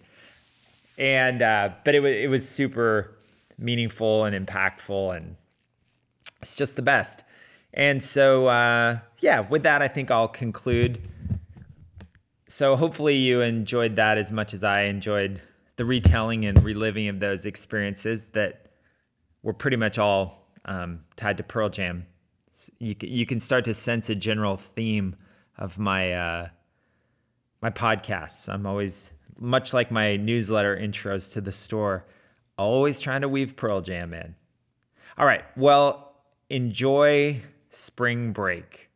And 1.00 1.40
uh, 1.40 1.70
but 1.84 1.94
it 1.96 2.00
was 2.00 2.14
it 2.14 2.30
was 2.30 2.48
super 2.48 3.16
meaningful 3.58 4.24
and 4.24 4.46
impactful, 4.46 5.16
and 5.16 5.36
it's 6.42 6.54
just 6.54 6.76
the 6.76 6.82
best. 6.82 7.24
And 7.72 8.02
so, 8.02 8.48
uh, 8.48 8.98
yeah, 9.20 9.40
with 9.40 9.62
that, 9.62 9.80
I 9.80 9.88
think 9.88 10.10
I'll 10.10 10.28
conclude. 10.28 11.00
So, 12.48 12.76
hopefully, 12.76 13.14
you 13.16 13.40
enjoyed 13.40 13.96
that 13.96 14.18
as 14.18 14.30
much 14.30 14.52
as 14.52 14.62
I 14.62 14.82
enjoyed 14.82 15.40
the 15.76 15.86
retelling 15.86 16.44
and 16.44 16.62
reliving 16.62 17.08
of 17.08 17.20
those 17.20 17.46
experiences 17.46 18.26
that 18.32 18.68
were 19.42 19.54
pretty 19.54 19.78
much 19.78 19.98
all 19.98 20.52
um, 20.66 21.04
tied 21.16 21.38
to 21.38 21.42
Pearl 21.42 21.70
Jam. 21.70 22.06
You, 22.78 22.94
you 23.00 23.24
can 23.24 23.40
start 23.40 23.64
to 23.64 23.72
sense 23.72 24.10
a 24.10 24.14
general 24.14 24.58
theme 24.58 25.16
of 25.56 25.78
my 25.78 26.12
uh, 26.12 26.48
my 27.62 27.70
podcasts. 27.70 28.52
I'm 28.52 28.66
always 28.66 29.12
much 29.40 29.72
like 29.72 29.90
my 29.90 30.16
newsletter 30.16 30.76
intros 30.76 31.32
to 31.32 31.40
the 31.40 31.50
store, 31.50 32.04
always 32.58 33.00
trying 33.00 33.22
to 33.22 33.28
weave 33.28 33.56
Pearl 33.56 33.80
Jam 33.80 34.12
in. 34.12 34.36
All 35.18 35.26
right, 35.26 35.44
well, 35.56 36.12
enjoy 36.50 37.42
spring 37.70 38.32
break. 38.32 38.89